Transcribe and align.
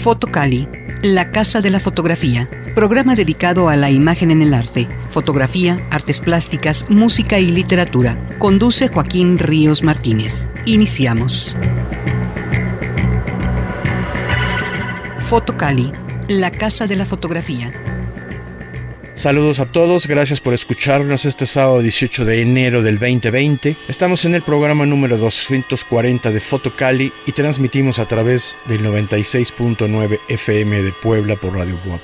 Fotocali, 0.00 0.66
la 1.02 1.30
Casa 1.30 1.60
de 1.60 1.68
la 1.68 1.78
Fotografía, 1.78 2.48
programa 2.74 3.14
dedicado 3.14 3.68
a 3.68 3.76
la 3.76 3.90
imagen 3.90 4.30
en 4.30 4.40
el 4.40 4.54
arte, 4.54 4.88
fotografía, 5.10 5.86
artes 5.90 6.22
plásticas, 6.22 6.86
música 6.88 7.38
y 7.38 7.48
literatura. 7.48 8.38
Conduce 8.38 8.88
Joaquín 8.88 9.38
Ríos 9.38 9.82
Martínez. 9.82 10.50
Iniciamos. 10.64 11.54
Fotocali, 15.18 15.92
la 16.28 16.50
Casa 16.50 16.86
de 16.86 16.96
la 16.96 17.04
Fotografía. 17.04 17.79
Saludos 19.20 19.60
a 19.60 19.66
todos, 19.66 20.06
gracias 20.06 20.40
por 20.40 20.54
escucharnos 20.54 21.26
este 21.26 21.44
sábado 21.44 21.82
18 21.82 22.24
de 22.24 22.40
enero 22.40 22.82
del 22.82 22.98
2020. 22.98 23.76
Estamos 23.86 24.24
en 24.24 24.34
el 24.34 24.40
programa 24.40 24.86
número 24.86 25.18
240 25.18 26.30
de 26.30 26.40
Fotocali 26.40 27.12
y 27.26 27.32
transmitimos 27.32 27.98
a 27.98 28.06
través 28.06 28.56
del 28.66 28.80
96.9 28.82 30.18
FM 30.30 30.82
de 30.82 30.92
Puebla 31.02 31.36
por 31.36 31.54
Radio 31.54 31.78
Guap. 31.84 32.00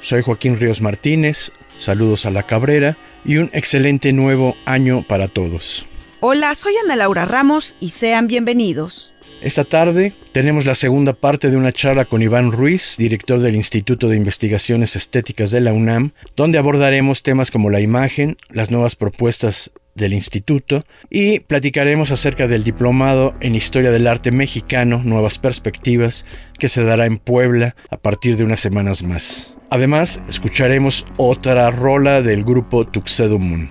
Soy 0.00 0.22
Joaquín 0.22 0.60
Ríos 0.60 0.80
Martínez, 0.80 1.50
saludos 1.76 2.24
a 2.24 2.30
la 2.30 2.44
Cabrera 2.44 2.96
y 3.24 3.38
un 3.38 3.50
excelente 3.52 4.12
nuevo 4.12 4.56
año 4.64 5.02
para 5.02 5.26
todos. 5.26 5.86
Hola, 6.20 6.54
soy 6.54 6.74
Ana 6.84 6.94
Laura 6.94 7.24
Ramos 7.24 7.74
y 7.80 7.90
sean 7.90 8.28
bienvenidos. 8.28 9.12
Esta 9.42 9.64
tarde 9.64 10.12
tenemos 10.32 10.66
la 10.66 10.74
segunda 10.74 11.14
parte 11.14 11.48
de 11.48 11.56
una 11.56 11.72
charla 11.72 12.04
con 12.04 12.20
Iván 12.20 12.52
Ruiz, 12.52 12.96
director 12.98 13.40
del 13.40 13.56
Instituto 13.56 14.10
de 14.10 14.16
Investigaciones 14.18 14.96
Estéticas 14.96 15.50
de 15.50 15.62
la 15.62 15.72
UNAM, 15.72 16.12
donde 16.36 16.58
abordaremos 16.58 17.22
temas 17.22 17.50
como 17.50 17.70
la 17.70 17.80
imagen, 17.80 18.36
las 18.50 18.70
nuevas 18.70 18.96
propuestas 18.96 19.70
del 19.94 20.12
instituto 20.12 20.82
y 21.08 21.40
platicaremos 21.40 22.10
acerca 22.10 22.48
del 22.48 22.64
diplomado 22.64 23.34
en 23.40 23.54
Historia 23.54 23.90
del 23.90 24.08
Arte 24.08 24.30
Mexicano, 24.30 25.00
Nuevas 25.02 25.38
Perspectivas, 25.38 26.26
que 26.58 26.68
se 26.68 26.84
dará 26.84 27.06
en 27.06 27.16
Puebla 27.16 27.76
a 27.88 27.96
partir 27.96 28.36
de 28.36 28.44
unas 28.44 28.60
semanas 28.60 29.02
más. 29.02 29.56
Además, 29.70 30.20
escucharemos 30.28 31.06
otra 31.16 31.70
rola 31.70 32.20
del 32.20 32.44
grupo 32.44 32.86
Tuxedo 32.86 33.38
Moon. 33.38 33.70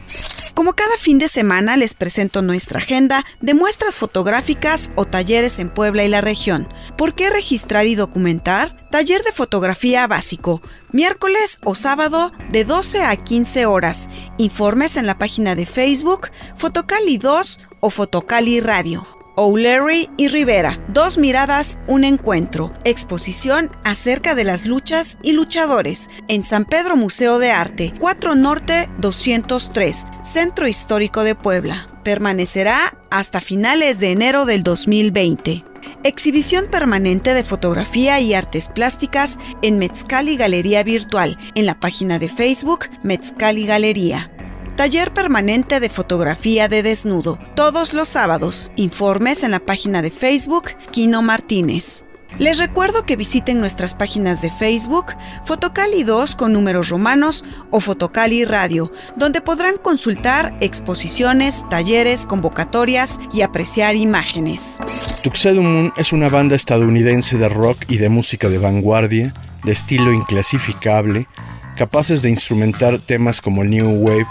Como 0.54 0.74
cada 0.74 0.98
fin 0.98 1.18
de 1.18 1.28
semana 1.28 1.78
les 1.78 1.94
presento 1.94 2.42
nuestra 2.42 2.80
agenda 2.80 3.26
de 3.42 3.54
muestras 3.54 3.98
fotográficas 3.98 4.92
o 4.96 5.06
talleres 5.06 5.60
en 5.60 5.70
Puebla 5.70 6.04
y 6.04 6.10
la 6.10 6.22
región. 6.22 6.68
¿Por 6.98 7.14
qué 7.14 7.30
registrar 7.30 7.86
y 7.86 7.96
documentar? 7.96 8.76
Taller 8.90 9.22
de 9.24 9.32
fotografía 9.32 10.08
básico, 10.08 10.62
miércoles 10.92 11.60
o 11.64 11.76
sábado 11.76 12.32
de 12.50 12.66
12 12.66 13.04
a 13.04 13.16
15 13.16 13.66
horas. 13.66 14.10
Informes 14.38 14.98
en 14.98 15.06
la 15.06 15.18
página 15.18 15.56
de 15.56 15.66
Facebook 15.66 16.30
Fotocali 16.58 17.18
2 17.18 17.60
o 17.82 17.90
Fotocali 17.90 18.60
Radio. 18.60 19.19
O'Leary 19.40 20.10
y 20.18 20.28
Rivera, 20.28 20.78
Dos 20.90 21.18
miradas, 21.18 21.80
un 21.88 22.04
encuentro. 22.04 22.74
Exposición 22.84 23.72
acerca 23.86 24.36
de 24.36 24.44
las 24.44 24.66
luchas 24.66 25.18
y 25.24 25.32
luchadores 25.32 26.10
en 26.28 26.44
San 26.44 26.66
Pedro 26.66 26.98
Museo 26.98 27.40
de 27.40 27.52
Arte, 27.52 27.94
4 28.00 28.36
Norte 28.36 28.90
203, 28.98 30.08
Centro 30.24 30.68
Histórico 30.68 31.24
de 31.24 31.36
Puebla. 31.36 31.88
Permanecerá 32.04 32.98
hasta 33.12 33.40
finales 33.40 34.02
de 34.02 34.12
enero 34.12 34.44
del 34.44 34.64
2020. 34.64 35.64
Exhibición 36.04 36.68
permanente 36.68 37.34
de 37.34 37.46
fotografía 37.46 38.20
y 38.20 38.34
artes 38.34 38.68
plásticas 38.68 39.40
en 39.62 39.78
Metzcali 39.78 40.36
Galería 40.36 40.84
Virtual, 40.84 41.38
en 41.56 41.66
la 41.66 41.80
página 41.80 42.20
de 42.20 42.28
Facebook 42.28 42.90
Metzcali 43.04 43.66
Galería. 43.66 44.32
Taller 44.80 45.14
permanente 45.14 45.82
de 45.82 45.90
fotografía 45.90 46.70
de 46.70 46.84
desnudo, 46.84 47.38
todos 47.54 47.94
los 47.94 48.08
sábados. 48.08 48.72
Informes 48.78 49.44
en 49.44 49.52
la 49.52 49.60
página 49.60 50.02
de 50.02 50.10
Facebook 50.10 50.70
Kino 50.92 51.22
Martínez. 51.22 52.06
Les 52.38 52.60
recuerdo 52.60 53.04
que 53.04 53.18
visiten 53.18 53.60
nuestras 53.60 53.94
páginas 53.94 54.42
de 54.42 54.50
Facebook 54.50 55.08
Fotocali 55.44 56.04
2 56.04 56.34
con 56.38 56.54
números 56.54 56.88
romanos 56.88 57.44
o 57.72 57.82
Fotocali 57.82 58.46
Radio, 58.46 58.90
donde 59.18 59.42
podrán 59.42 59.76
consultar 59.76 60.58
exposiciones, 60.62 61.66
talleres, 61.70 62.26
convocatorias 62.26 63.20
y 63.34 63.42
apreciar 63.42 63.98
imágenes. 63.98 64.80
Tuxedo 65.24 65.62
es 65.98 66.14
una 66.14 66.30
banda 66.30 66.56
estadounidense 66.56 67.38
de 67.38 67.50
rock 67.50 67.84
y 67.90 67.98
de 67.98 68.08
música 68.08 68.48
de 68.48 68.60
vanguardia, 68.60 69.34
de 69.66 69.74
estilo 69.74 70.14
inclasificable, 70.14 71.28
capaces 71.76 72.22
de 72.22 72.30
instrumentar 72.30 73.00
temas 73.00 73.42
como 73.42 73.64
el 73.64 73.72
New 73.72 73.90
Wave, 73.90 74.26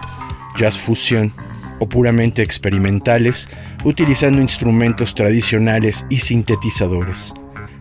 jazz 0.59 0.77
fusión 0.77 1.33
o 1.79 1.89
puramente 1.89 2.43
experimentales, 2.43 3.49
utilizando 3.85 4.43
instrumentos 4.43 5.15
tradicionales 5.15 6.05
y 6.11 6.19
sintetizadores. 6.19 7.33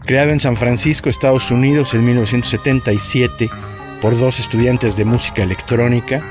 Creado 0.05 0.31
en 0.31 0.39
San 0.39 0.55
Francisco, 0.55 1.09
Estados 1.09 1.51
Unidos 1.51 1.93
en 1.93 2.05
1977 2.05 3.49
por 4.01 4.17
dos 4.17 4.39
estudiantes 4.39 4.95
de 4.95 5.05
música 5.05 5.43
electrónica, 5.43 6.21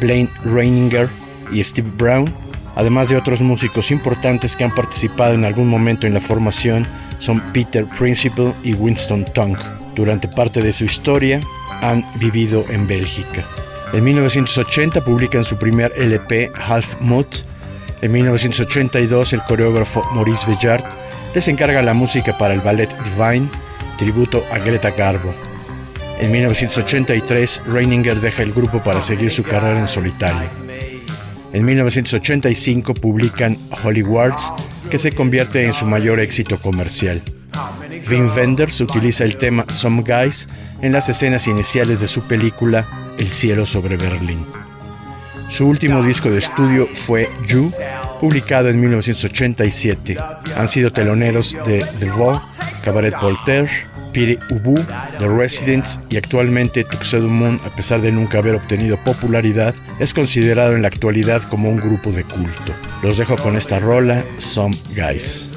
Blaine 0.00 0.28
Reininger 0.44 1.08
y 1.52 1.62
Steve 1.62 1.88
Brown, 1.96 2.26
además 2.74 3.08
de 3.08 3.16
otros 3.16 3.40
músicos 3.40 3.90
importantes 3.90 4.56
que 4.56 4.64
han 4.64 4.74
participado 4.74 5.34
en 5.34 5.44
algún 5.44 5.68
momento 5.68 6.06
en 6.06 6.14
la 6.14 6.20
formación, 6.20 6.86
son 7.18 7.40
Peter 7.52 7.86
Principle 7.98 8.52
y 8.62 8.74
Winston 8.74 9.24
Tonk. 9.32 9.58
Durante 9.94 10.28
parte 10.28 10.60
de 10.60 10.72
su 10.72 10.84
historia 10.84 11.40
han 11.80 12.04
vivido 12.18 12.64
en 12.70 12.86
Bélgica. 12.86 13.44
En 13.92 14.04
1980 14.04 15.00
publican 15.02 15.44
su 15.44 15.56
primer 15.56 15.92
LP 15.96 16.50
Half 16.54 17.00
Mood. 17.00 17.26
En 18.02 18.12
1982 18.12 19.32
el 19.32 19.42
coreógrafo 19.42 20.02
Maurice 20.12 20.46
Bellart 20.46 20.84
les 21.34 21.48
encarga 21.48 21.82
la 21.82 21.94
música 21.94 22.36
para 22.36 22.54
el 22.54 22.60
ballet 22.60 22.90
Divine, 23.04 23.48
tributo 23.96 24.44
a 24.50 24.58
Greta 24.58 24.90
Garbo. 24.90 25.32
En 26.18 26.30
1983 26.32 27.62
Reininger 27.66 28.20
deja 28.20 28.42
el 28.42 28.52
grupo 28.52 28.82
para 28.82 29.02
seguir 29.02 29.30
su 29.30 29.42
carrera 29.42 29.78
en 29.78 29.86
solitario. 29.86 30.48
En 31.52 31.64
1985 31.64 32.94
publican 32.94 33.56
Holy 33.82 34.02
Words, 34.02 34.52
que 34.90 34.98
se 34.98 35.12
convierte 35.12 35.64
en 35.64 35.72
su 35.72 35.86
mayor 35.86 36.20
éxito 36.20 36.58
comercial. 36.58 37.22
Wim 38.10 38.30
Wenders 38.36 38.80
utiliza 38.80 39.24
el 39.24 39.36
tema 39.36 39.64
Some 39.68 40.02
Guys 40.02 40.48
en 40.82 40.92
las 40.92 41.08
escenas 41.08 41.46
iniciales 41.46 42.00
de 42.00 42.06
su 42.06 42.22
película 42.22 42.86
El 43.18 43.28
cielo 43.28 43.66
sobre 43.66 43.96
Berlín. 43.96 44.44
Su 45.48 45.66
último 45.66 46.02
disco 46.02 46.28
de 46.30 46.38
estudio 46.38 46.88
fue 46.92 47.28
You, 47.48 47.72
publicado 48.20 48.68
en 48.68 48.80
1987. 48.80 50.16
Han 50.56 50.68
sido 50.68 50.92
teloneros 50.92 51.56
de 51.64 51.84
The 52.00 52.10
Vogue, 52.10 52.40
Cabaret 52.84 53.14
Voltaire, 53.20 53.70
Piri 54.12 54.38
Ubu, 54.50 54.74
The 55.18 55.28
Residents 55.28 56.00
y 56.08 56.16
actualmente 56.16 56.84
Tuxedo 56.84 57.28
Moon, 57.28 57.60
a 57.64 57.70
pesar 57.70 58.00
de 58.00 58.10
nunca 58.10 58.38
haber 58.38 58.56
obtenido 58.56 58.96
popularidad, 59.04 59.74
es 60.00 60.12
considerado 60.14 60.74
en 60.74 60.82
la 60.82 60.88
actualidad 60.88 61.42
como 61.42 61.70
un 61.70 61.76
grupo 61.76 62.10
de 62.10 62.24
culto. 62.24 62.72
Los 63.02 63.16
dejo 63.18 63.36
con 63.36 63.56
esta 63.56 63.78
rola, 63.78 64.24
Some 64.38 64.76
guys 64.94 65.50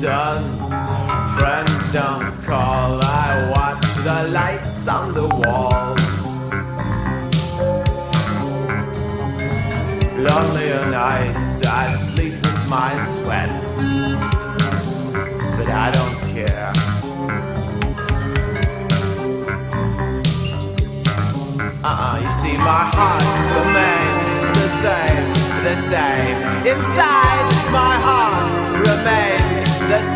sun, 0.00 0.44
friends 1.38 1.90
don't 1.90 2.30
call. 2.44 3.00
I 3.02 3.50
watch 3.56 3.86
the 4.04 4.28
lights 4.30 4.86
on 4.88 5.14
the 5.14 5.26
wall. 5.26 5.96
Lonelier 10.26 10.90
nights, 10.90 11.64
I 11.64 11.94
sleep 11.94 12.34
with 12.34 12.68
my 12.68 12.92
sweat, 12.98 13.62
but 15.56 15.68
I 15.84 15.90
don't 15.96 16.18
care. 16.34 16.72
Uh-uh, 21.88 22.20
you 22.22 22.30
see, 22.40 22.56
my 22.58 22.84
heart 22.96 23.26
remains 23.56 24.28
the 24.60 24.68
same, 24.84 25.26
the 25.64 25.76
same. 25.76 26.36
Inside, 26.66 27.72
my 27.72 27.94
heart 28.06 28.35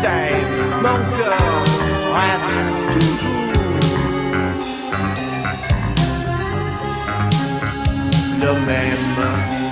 save 0.01 0.81
mon 0.81 0.99
cœur 1.17 1.63
reste 2.15 2.93
toujours 2.93 3.51
le 8.39 8.51
même. 8.65 9.70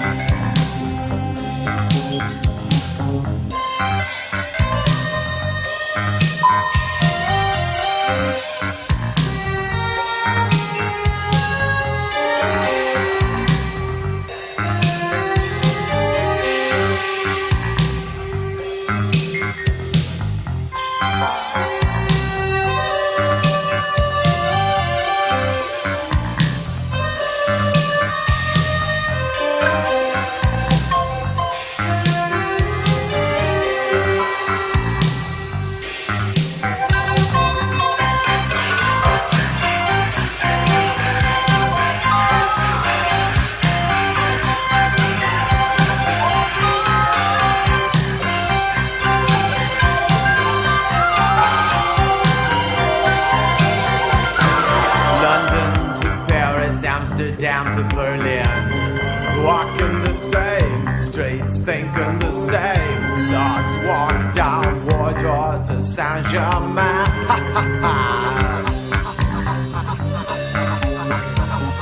Amsterdam 57.30 57.78
to 57.78 57.96
Berlin. 57.96 59.44
Walking 59.46 60.02
the 60.02 60.14
same 60.14 60.96
streets, 60.96 61.60
thinking 61.60 62.18
the 62.18 62.34
same 62.34 63.02
thoughts. 63.32 63.74
Walk 63.86 64.34
down 64.34 64.88
Wardour 64.88 65.64
to 65.66 65.82
Saint 65.82 66.26
Germain. 66.26 67.06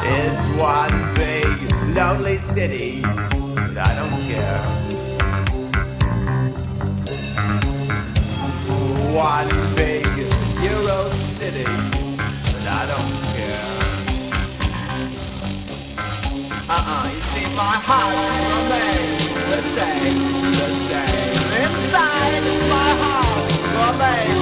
it's 0.03 0.45
one 0.59 1.15
big 1.15 1.47
lonely 1.95 2.37
city, 2.37 3.01
I 3.05 3.95
don't 3.95 4.19
care. 4.27 4.63
One 9.15 9.49
big 9.77 10.05
Euro 10.61 11.09
city, 11.11 11.63
but 12.43 12.67
I 12.67 12.85
don't 12.89 13.23
care. 13.23 13.36
eyes, 16.85 17.27
in 17.41 17.49
my 17.55 17.75
heart. 17.87 18.69
Babe, 18.69 19.33
the 19.49 19.57
day, 19.75 20.13
the 20.51 20.65
day 20.89 21.27
Inside 21.57 22.43
my 22.69 22.89
heart, 23.01 23.97
play 23.99 24.36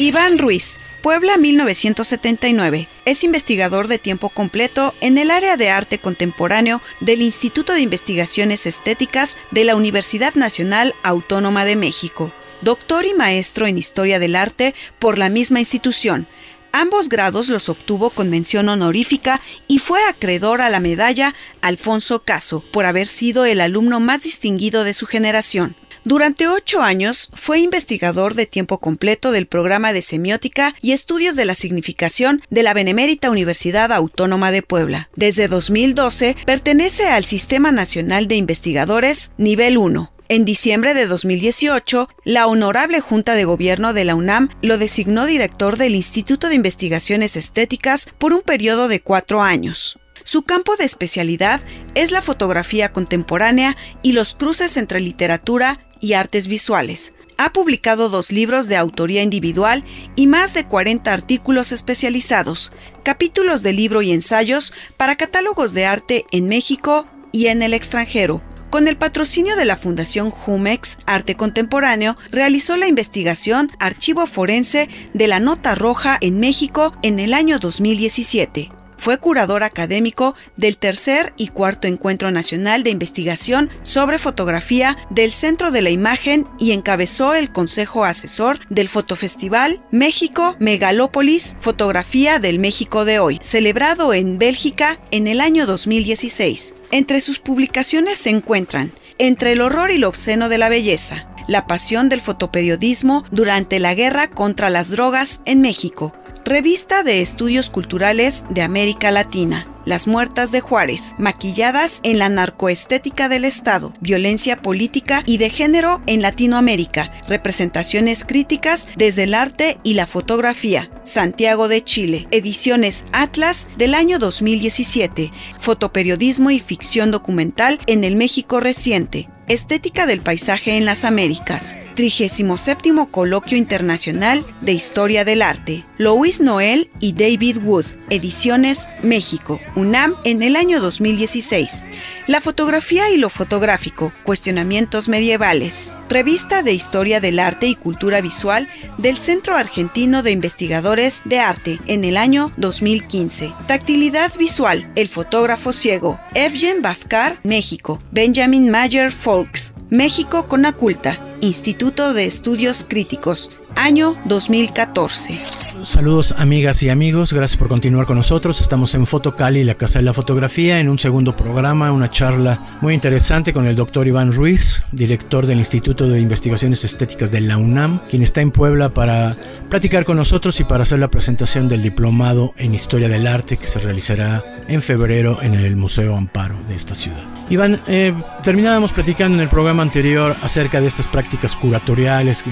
Iván 0.00 0.38
Ruiz, 0.38 0.80
Puebla 1.02 1.36
1979. 1.36 2.88
Es 3.04 3.22
investigador 3.22 3.86
de 3.86 3.98
tiempo 3.98 4.30
completo 4.30 4.94
en 5.02 5.18
el 5.18 5.30
área 5.30 5.58
de 5.58 5.68
arte 5.68 5.98
contemporáneo 5.98 6.80
del 7.00 7.20
Instituto 7.20 7.74
de 7.74 7.82
Investigaciones 7.82 8.64
Estéticas 8.64 9.36
de 9.50 9.64
la 9.64 9.76
Universidad 9.76 10.34
Nacional 10.36 10.94
Autónoma 11.02 11.66
de 11.66 11.76
México. 11.76 12.32
Doctor 12.62 13.04
y 13.04 13.12
maestro 13.12 13.66
en 13.66 13.76
Historia 13.76 14.18
del 14.18 14.36
Arte 14.36 14.74
por 14.98 15.18
la 15.18 15.28
misma 15.28 15.58
institución. 15.58 16.26
Ambos 16.72 17.10
grados 17.10 17.50
los 17.50 17.68
obtuvo 17.68 18.08
con 18.08 18.30
mención 18.30 18.70
honorífica 18.70 19.42
y 19.68 19.80
fue 19.80 20.02
acreedor 20.08 20.62
a 20.62 20.70
la 20.70 20.80
medalla 20.80 21.34
Alfonso 21.60 22.22
Caso 22.22 22.64
por 22.72 22.86
haber 22.86 23.06
sido 23.06 23.44
el 23.44 23.60
alumno 23.60 24.00
más 24.00 24.22
distinguido 24.22 24.82
de 24.82 24.94
su 24.94 25.04
generación. 25.04 25.76
Durante 26.04 26.48
ocho 26.48 26.82
años 26.82 27.30
fue 27.34 27.60
investigador 27.60 28.34
de 28.34 28.46
tiempo 28.46 28.78
completo 28.78 29.32
del 29.32 29.46
programa 29.46 29.92
de 29.92 30.00
semiótica 30.00 30.74
y 30.80 30.92
estudios 30.92 31.36
de 31.36 31.44
la 31.44 31.54
significación 31.54 32.42
de 32.48 32.62
la 32.62 32.72
Benemérita 32.72 33.30
Universidad 33.30 33.92
Autónoma 33.92 34.50
de 34.50 34.62
Puebla. 34.62 35.10
Desde 35.14 35.46
2012 35.46 36.36
pertenece 36.46 37.08
al 37.08 37.24
Sistema 37.24 37.70
Nacional 37.70 38.28
de 38.28 38.36
Investigadores 38.36 39.32
Nivel 39.36 39.76
1. 39.76 40.10
En 40.30 40.44
diciembre 40.44 40.94
de 40.94 41.06
2018, 41.06 42.08
la 42.24 42.46
Honorable 42.46 43.00
Junta 43.00 43.34
de 43.34 43.44
Gobierno 43.44 43.92
de 43.92 44.04
la 44.04 44.14
UNAM 44.14 44.48
lo 44.62 44.78
designó 44.78 45.26
director 45.26 45.76
del 45.76 45.94
Instituto 45.94 46.48
de 46.48 46.54
Investigaciones 46.54 47.36
Estéticas 47.36 48.08
por 48.16 48.32
un 48.32 48.40
periodo 48.40 48.88
de 48.88 49.00
cuatro 49.00 49.42
años. 49.42 49.98
Su 50.22 50.42
campo 50.42 50.76
de 50.76 50.84
especialidad 50.84 51.60
es 51.94 52.12
la 52.12 52.22
fotografía 52.22 52.92
contemporánea 52.92 53.76
y 54.02 54.12
los 54.12 54.34
cruces 54.34 54.76
entre 54.76 55.00
literatura 55.00 55.80
y 56.00 56.14
artes 56.14 56.46
visuales. 56.46 57.12
Ha 57.36 57.52
publicado 57.52 58.08
dos 58.08 58.32
libros 58.32 58.66
de 58.68 58.76
autoría 58.76 59.22
individual 59.22 59.84
y 60.14 60.26
más 60.26 60.52
de 60.52 60.66
40 60.66 61.12
artículos 61.12 61.72
especializados, 61.72 62.72
capítulos 63.02 63.62
de 63.62 63.72
libro 63.72 64.02
y 64.02 64.12
ensayos 64.12 64.72
para 64.96 65.16
catálogos 65.16 65.72
de 65.72 65.86
arte 65.86 66.26
en 66.32 66.48
México 66.48 67.06
y 67.32 67.46
en 67.46 67.62
el 67.62 67.72
extranjero. 67.72 68.42
Con 68.70 68.86
el 68.86 68.96
patrocinio 68.96 69.56
de 69.56 69.64
la 69.64 69.76
Fundación 69.76 70.30
Jumex 70.30 70.98
Arte 71.06 71.34
Contemporáneo, 71.34 72.16
realizó 72.30 72.76
la 72.76 72.86
investigación 72.86 73.68
Archivo 73.80 74.26
Forense 74.26 74.88
de 75.12 75.26
la 75.26 75.40
Nota 75.40 75.74
Roja 75.74 76.18
en 76.20 76.38
México 76.38 76.94
en 77.02 77.18
el 77.18 77.34
año 77.34 77.58
2017. 77.58 78.70
Fue 79.00 79.16
curador 79.16 79.62
académico 79.62 80.34
del 80.58 80.76
tercer 80.76 81.32
y 81.38 81.48
cuarto 81.48 81.88
Encuentro 81.88 82.30
Nacional 82.30 82.82
de 82.82 82.90
Investigación 82.90 83.70
sobre 83.80 84.18
Fotografía 84.18 84.98
del 85.08 85.30
Centro 85.30 85.70
de 85.70 85.80
la 85.80 85.88
Imagen 85.88 86.46
y 86.58 86.72
encabezó 86.72 87.34
el 87.34 87.50
Consejo 87.50 88.04
Asesor 88.04 88.60
del 88.68 88.90
Fotofestival 88.90 89.82
México 89.90 90.54
Megalópolis 90.58 91.56
Fotografía 91.60 92.38
del 92.40 92.58
México 92.58 93.06
de 93.06 93.20
hoy, 93.20 93.38
celebrado 93.40 94.12
en 94.12 94.36
Bélgica 94.36 95.00
en 95.10 95.28
el 95.28 95.40
año 95.40 95.64
2016. 95.64 96.74
Entre 96.90 97.20
sus 97.20 97.38
publicaciones 97.38 98.18
se 98.18 98.28
encuentran 98.28 98.92
Entre 99.16 99.52
el 99.52 99.62
horror 99.62 99.90
y 99.90 99.96
lo 99.96 100.08
obsceno 100.08 100.50
de 100.50 100.58
la 100.58 100.68
belleza, 100.68 101.26
la 101.48 101.66
pasión 101.66 102.10
del 102.10 102.20
fotoperiodismo 102.20 103.24
durante 103.30 103.78
la 103.78 103.94
guerra 103.94 104.28
contra 104.28 104.68
las 104.68 104.90
drogas 104.90 105.40
en 105.46 105.62
México, 105.62 106.14
Revista 106.44 107.02
de 107.02 107.20
Estudios 107.20 107.70
Culturales 107.70 108.44
de 108.48 108.62
América 108.62 109.10
Latina. 109.10 109.68
Las 109.84 110.06
muertas 110.06 110.52
de 110.52 110.60
Juárez, 110.60 111.14
maquilladas 111.18 112.00
en 112.02 112.18
la 112.18 112.28
narcoestética 112.28 113.28
del 113.28 113.44
Estado, 113.44 113.94
violencia 114.00 114.60
política 114.60 115.22
y 115.26 115.38
de 115.38 115.50
género 115.50 116.02
en 116.06 116.22
Latinoamérica, 116.22 117.12
representaciones 117.28 118.24
críticas 118.24 118.88
desde 118.96 119.24
el 119.24 119.34
arte 119.34 119.78
y 119.82 119.94
la 119.94 120.06
fotografía. 120.06 120.90
Santiago 121.04 121.68
de 121.68 121.82
Chile, 121.84 122.26
ediciones 122.30 123.04
Atlas 123.12 123.68
del 123.78 123.94
año 123.94 124.18
2017, 124.18 125.32
fotoperiodismo 125.60 126.50
y 126.50 126.60
ficción 126.60 127.10
documental 127.10 127.78
en 127.86 128.04
el 128.04 128.16
México 128.16 128.60
reciente. 128.60 129.28
Estética 129.50 130.06
del 130.06 130.20
Paisaje 130.20 130.76
en 130.76 130.84
las 130.84 131.04
Américas, 131.04 131.76
37 131.96 132.92
Coloquio 133.10 133.58
Internacional 133.58 134.46
de 134.60 134.70
Historia 134.70 135.24
del 135.24 135.42
Arte, 135.42 135.84
Louis 135.98 136.40
Noel 136.40 136.88
y 137.00 137.14
David 137.14 137.56
Wood, 137.64 137.86
Ediciones 138.10 138.88
México, 139.02 139.58
UNAM 139.74 140.14
en 140.24 140.44
el 140.44 140.54
año 140.54 140.80
2016. 140.80 141.88
La 142.26 142.40
fotografía 142.40 143.10
y 143.10 143.16
lo 143.16 143.28
fotográfico, 143.28 144.12
cuestionamientos 144.24 145.08
medievales, 145.08 145.96
Revista 146.08 146.62
de 146.62 146.72
Historia 146.72 147.20
del 147.20 147.38
Arte 147.38 147.66
y 147.66 147.74
Cultura 147.74 148.20
Visual 148.20 148.68
del 148.98 149.18
Centro 149.18 149.56
Argentino 149.56 150.22
de 150.22 150.30
Investigadores 150.30 151.22
de 151.24 151.38
Arte 151.38 151.78
en 151.86 152.04
el 152.04 152.16
año 152.16 152.52
2015. 152.56 153.52
Tactilidad 153.66 154.32
visual, 154.36 154.90
El 154.94 155.08
fotógrafo 155.08 155.72
ciego, 155.72 156.20
Evgen 156.34 156.82
Bafkar, 156.82 157.38
México, 157.42 158.02
Benjamin 158.12 158.70
Mayer 158.70 159.10
Folks, 159.10 159.72
México 159.88 160.46
con 160.46 160.66
Aculta, 160.66 161.18
Instituto 161.40 162.12
de 162.12 162.26
Estudios 162.26 162.84
Críticos, 162.88 163.50
año 163.74 164.16
2014. 164.26 165.69
Saludos 165.82 166.34
amigas 166.36 166.82
y 166.82 166.90
amigos, 166.90 167.32
gracias 167.32 167.56
por 167.56 167.68
continuar 167.68 168.04
con 168.04 168.16
nosotros. 168.16 168.60
Estamos 168.60 168.94
en 168.94 169.06
Fotocali, 169.06 169.64
la 169.64 169.76
Casa 169.76 169.98
de 169.98 170.04
la 170.04 170.12
Fotografía, 170.12 170.78
en 170.78 170.90
un 170.90 170.98
segundo 170.98 171.34
programa, 171.34 171.90
una 171.90 172.10
charla 172.10 172.78
muy 172.82 172.92
interesante 172.92 173.54
con 173.54 173.66
el 173.66 173.76
doctor 173.76 174.06
Iván 174.06 174.32
Ruiz, 174.32 174.82
director 174.92 175.46
del 175.46 175.58
Instituto 175.58 176.06
de 176.06 176.20
Investigaciones 176.20 176.84
Estéticas 176.84 177.30
de 177.30 177.40
la 177.40 177.56
UNAM, 177.56 178.00
quien 178.10 178.22
está 178.22 178.42
en 178.42 178.50
Puebla 178.50 178.90
para 178.90 179.34
platicar 179.70 180.04
con 180.04 180.18
nosotros 180.18 180.60
y 180.60 180.64
para 180.64 180.82
hacer 180.82 180.98
la 180.98 181.08
presentación 181.08 181.66
del 181.68 181.82
diplomado 181.82 182.52
en 182.58 182.74
Historia 182.74 183.08
del 183.08 183.26
Arte 183.26 183.56
que 183.56 183.66
se 183.66 183.78
realizará 183.78 184.44
en 184.68 184.82
febrero 184.82 185.38
en 185.40 185.54
el 185.54 185.76
Museo 185.76 186.14
Amparo 186.14 186.56
de 186.68 186.74
esta 186.74 186.94
ciudad. 186.94 187.22
Iván, 187.48 187.80
eh, 187.86 188.12
terminábamos 188.42 188.92
platicando 188.92 189.36
en 189.38 189.42
el 189.42 189.48
programa 189.48 189.82
anterior 189.82 190.36
acerca 190.42 190.80
de 190.80 190.88
estas 190.88 191.08
prácticas 191.08 191.56
curatoriales 191.56 192.44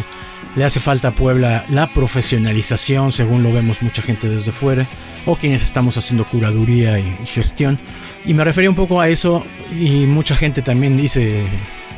le 0.56 0.64
hace 0.64 0.80
falta 0.80 1.08
a 1.08 1.14
Puebla 1.14 1.64
la 1.68 1.92
profesionalización, 1.92 3.12
según 3.12 3.42
lo 3.42 3.52
vemos 3.52 3.82
mucha 3.82 4.02
gente 4.02 4.28
desde 4.28 4.52
fuera, 4.52 4.88
o 5.24 5.36
quienes 5.36 5.62
estamos 5.62 5.96
haciendo 5.96 6.28
curaduría 6.28 6.98
y, 6.98 7.16
gestión. 7.24 7.78
Y 8.24 8.34
me 8.34 8.44
refería 8.44 8.70
un 8.70 8.76
poco 8.76 9.00
a 9.00 9.08
eso 9.08 9.44
y 9.70 10.06
mucha 10.06 10.34
gente 10.34 10.62
también 10.62 10.96
dice, 10.96 11.44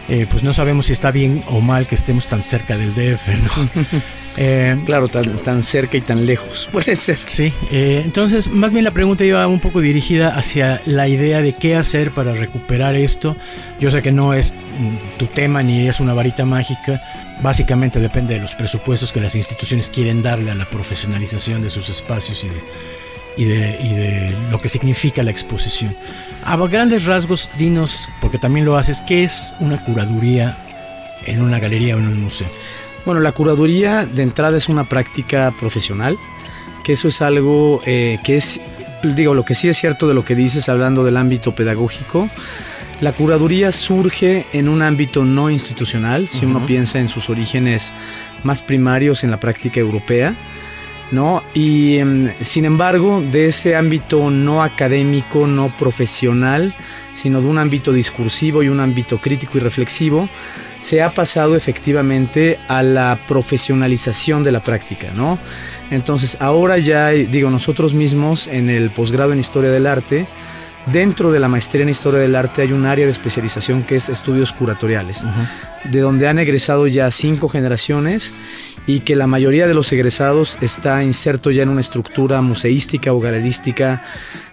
eh, 0.08 0.26
pues 0.30 0.42
no 0.42 0.52
sabemos 0.52 0.86
si 0.86 0.92
está 0.92 1.10
bien 1.10 1.42
o 1.48 1.60
mal 1.60 1.86
que 1.86 1.94
estemos 1.94 2.26
tan 2.26 2.42
cerca 2.42 2.76
del 2.76 2.94
DF, 2.94 3.28
¿no? 3.28 3.70
Eh, 4.36 4.80
claro, 4.86 5.08
tan, 5.08 5.62
cerca 5.62 5.96
y 5.96 6.00
tan 6.00 6.24
lejos, 6.24 6.68
puede 6.72 6.96
ser. 6.96 7.16
Sí, 7.16 7.52
eh, 7.70 8.02
entonces 8.04 8.48
más 8.48 8.72
bien 8.72 8.84
la 8.84 8.92
pregunta 8.92 9.24
iba 9.24 9.46
un 9.46 9.60
poco 9.60 9.80
dirigida 9.80 10.36
hacia 10.36 10.80
la 10.86 11.08
idea 11.08 11.42
de 11.42 11.54
qué 11.54 11.76
hacer 11.76 12.12
para 12.12 12.32
recuperar 12.32 12.94
esto. 12.94 13.36
Yo 13.80 13.90
sé 13.90 14.02
que 14.02 14.12
no 14.12 14.32
es 14.32 14.52
mm, 14.52 15.18
tu 15.18 15.26
tema 15.26 15.62
ni 15.62 15.88
es 15.88 16.00
una 16.00 16.14
varita 16.14 16.44
mágica, 16.44 17.02
básicamente 17.42 17.98
depende 17.98 18.34
de 18.34 18.40
los 18.40 18.54
presupuestos 18.54 19.12
que 19.12 19.20
las 19.20 19.34
instituciones 19.34 19.90
quieren 19.90 20.22
darle 20.22 20.50
a 20.50 20.54
la 20.54 20.68
profesionalización 20.68 21.62
de 21.62 21.68
sus 21.68 21.88
espacios 21.88 22.44
y 22.44 23.44
de, 23.44 23.78
y 23.82 23.94
de 23.94 24.34
lo 24.50 24.60
que 24.60 24.68
significa 24.68 25.22
la 25.22 25.30
exposición. 25.30 25.96
A 26.44 26.56
grandes 26.56 27.04
rasgos, 27.04 27.50
dinos, 27.58 28.08
porque 28.20 28.38
también 28.38 28.64
lo 28.64 28.76
haces, 28.76 29.02
¿qué 29.02 29.24
es 29.24 29.54
una 29.60 29.84
curaduría 29.84 30.56
en 31.26 31.42
una 31.42 31.58
galería 31.58 31.96
o 31.96 31.98
en 31.98 32.08
un 32.08 32.22
museo? 32.22 32.48
Bueno, 33.04 33.20
la 33.20 33.32
curaduría 33.32 34.04
de 34.06 34.22
entrada 34.22 34.58
es 34.58 34.68
una 34.68 34.84
práctica 34.84 35.52
profesional, 35.58 36.18
que 36.84 36.92
eso 36.92 37.08
es 37.08 37.22
algo 37.22 37.80
eh, 37.86 38.18
que 38.24 38.36
es, 38.36 38.60
digo, 39.02 39.34
lo 39.34 39.44
que 39.44 39.54
sí 39.54 39.68
es 39.68 39.78
cierto 39.78 40.06
de 40.06 40.14
lo 40.14 40.24
que 40.24 40.34
dices 40.34 40.68
hablando 40.68 41.04
del 41.04 41.16
ámbito 41.16 41.54
pedagógico. 41.54 42.28
La 43.00 43.12
curaduría 43.12 43.72
surge 43.72 44.46
en 44.52 44.68
un 44.68 44.82
ámbito 44.82 45.24
no 45.24 45.48
institucional, 45.48 46.28
si 46.28 46.44
uno 46.44 46.66
piensa 46.66 46.98
en 46.98 47.08
sus 47.08 47.30
orígenes 47.30 47.94
más 48.44 48.60
primarios 48.60 49.24
en 49.24 49.30
la 49.30 49.40
práctica 49.40 49.80
europea, 49.80 50.36
¿no? 51.10 51.42
Y 51.54 51.98
em, 51.98 52.32
sin 52.40 52.64
embargo, 52.64 53.22
de 53.32 53.46
ese 53.46 53.76
ámbito 53.76 54.30
no 54.30 54.62
académico, 54.62 55.46
no 55.46 55.76
profesional, 55.76 56.74
sino 57.12 57.40
de 57.40 57.48
un 57.48 57.58
ámbito 57.58 57.92
discursivo 57.92 58.62
y 58.62 58.68
un 58.68 58.80
ámbito 58.80 59.18
crítico 59.20 59.58
y 59.58 59.60
reflexivo, 59.60 60.28
se 60.78 61.02
ha 61.02 61.12
pasado 61.12 61.56
efectivamente 61.56 62.58
a 62.68 62.82
la 62.82 63.18
profesionalización 63.28 64.42
de 64.42 64.52
la 64.52 64.62
práctica, 64.62 65.12
¿no? 65.14 65.38
Entonces, 65.90 66.36
ahora 66.40 66.78
ya, 66.78 67.08
digo, 67.08 67.50
nosotros 67.50 67.94
mismos 67.94 68.46
en 68.46 68.70
el 68.70 68.90
posgrado 68.90 69.32
en 69.32 69.40
Historia 69.40 69.70
del 69.70 69.86
Arte, 69.86 70.28
Dentro 70.86 71.30
de 71.30 71.38
la 71.38 71.48
maestría 71.48 71.82
en 71.82 71.90
Historia 71.90 72.20
del 72.20 72.34
Arte 72.34 72.62
hay 72.62 72.72
un 72.72 72.86
área 72.86 73.04
de 73.04 73.12
especialización 73.12 73.82
que 73.82 73.96
es 73.96 74.08
estudios 74.08 74.52
curatoriales, 74.52 75.24
de 75.84 76.00
donde 76.00 76.28
han 76.28 76.38
egresado 76.38 76.86
ya 76.86 77.10
cinco 77.10 77.48
generaciones 77.48 78.32
y 78.86 79.00
que 79.00 79.16
la 79.16 79.26
mayoría 79.26 79.66
de 79.66 79.74
los 79.74 79.92
egresados 79.92 80.58
está 80.60 81.02
inserto 81.02 81.50
ya 81.50 81.62
en 81.62 81.68
una 81.68 81.80
estructura 81.80 82.40
museística 82.42 83.12
o 83.12 83.20
galerística, 83.20 84.02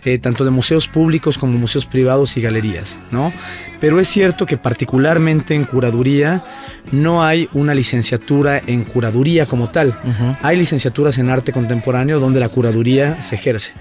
eh, 0.04 0.20
tanto 0.20 0.46
de 0.46 0.52
museos 0.52 0.88
públicos 0.88 1.38
como 1.38 1.58
museos 1.58 1.86
privados 1.86 2.38
y 2.38 2.42
galerías, 2.42 2.98
¿no? 3.12 3.34
Pero 3.80 4.00
es 4.00 4.08
cierto 4.08 4.46
que 4.46 4.58
particularmente 4.58 5.54
en 5.54 5.66
curaduría 5.66 6.44
no 6.92 7.24
hay 7.24 7.50
una 7.54 7.74
licenciatura 7.74 8.62
en 8.66 8.84
curaduría 8.84 9.46
como 9.46 9.70
tal. 9.70 9.96
Hay 10.42 10.58
licenciaturas 10.58 11.18
en 11.18 11.30
arte 11.30 11.52
contemporáneo 11.52 12.20
donde 12.20 12.40
la 12.40 12.50
curaduría 12.50 13.22
se 13.22 13.36
ejerce. 13.36 13.74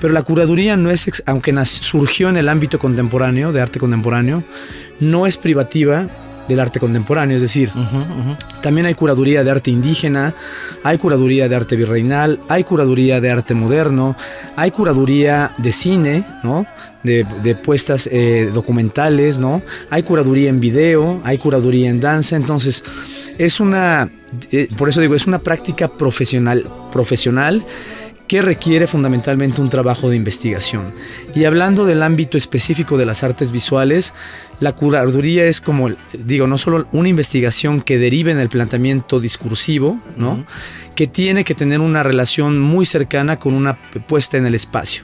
Pero 0.00 0.14
la 0.14 0.22
curaduría 0.22 0.76
no 0.76 0.90
es, 0.90 1.22
aunque 1.26 1.52
surgió 1.66 2.28
en 2.28 2.38
el 2.38 2.48
ámbito 2.48 2.78
contemporáneo, 2.78 3.52
de 3.52 3.60
arte 3.60 3.78
contemporáneo, 3.78 4.42
no 5.00 5.26
es 5.26 5.36
privativa 5.36 6.06
del 6.48 6.60
arte 6.60 6.80
contemporáneo, 6.80 7.36
es 7.36 7.42
decir, 7.42 7.70
también 8.62 8.86
hay 8.86 8.94
curaduría 8.94 9.44
de 9.44 9.50
arte 9.50 9.70
indígena, 9.70 10.34
hay 10.82 10.98
curaduría 10.98 11.48
de 11.48 11.56
arte 11.56 11.76
virreinal, 11.76 12.40
hay 12.48 12.64
curaduría 12.64 13.20
de 13.20 13.30
arte 13.30 13.54
moderno, 13.54 14.16
hay 14.56 14.70
curaduría 14.70 15.52
de 15.58 15.72
cine, 15.72 16.24
¿no? 16.42 16.66
De, 17.02 17.24
puestas 17.54 18.08
eh, 18.12 18.50
documentales, 18.52 19.38
¿no? 19.38 19.62
Hay 19.90 20.02
curaduría 20.02 20.48
en 20.48 20.60
video, 20.60 21.20
hay 21.24 21.38
curaduría 21.38 21.90
en 21.90 22.00
danza, 22.00 22.36
entonces 22.36 22.84
es 23.38 23.60
una, 23.60 24.10
eh, 24.50 24.68
por 24.76 24.88
eso 24.88 25.00
digo, 25.00 25.14
es 25.14 25.26
una 25.26 25.38
práctica 25.38 25.88
profesional, 25.88 26.62
profesional 26.92 27.64
que 28.32 28.40
requiere 28.40 28.86
fundamentalmente 28.86 29.60
un 29.60 29.68
trabajo 29.68 30.08
de 30.08 30.16
investigación. 30.16 30.92
Y 31.34 31.44
hablando 31.44 31.84
del 31.84 32.02
ámbito 32.02 32.38
específico 32.38 32.96
de 32.96 33.04
las 33.04 33.22
artes 33.22 33.50
visuales, 33.50 34.14
la 34.62 34.76
curaduría 34.76 35.46
es 35.46 35.60
como, 35.60 35.90
digo, 36.12 36.46
no 36.46 36.56
solo 36.56 36.86
una 36.92 37.08
investigación 37.08 37.82
que 37.82 37.98
derive 37.98 38.30
en 38.30 38.38
el 38.38 38.48
planteamiento 38.48 39.18
discursivo, 39.18 39.98
¿no? 40.16 40.46
que 40.94 41.08
tiene 41.08 41.42
que 41.42 41.56
tener 41.56 41.80
una 41.80 42.04
relación 42.04 42.60
muy 42.60 42.86
cercana 42.86 43.40
con 43.40 43.54
una 43.54 43.76
puesta 44.06 44.36
en 44.36 44.46
el 44.46 44.54
espacio, 44.54 45.02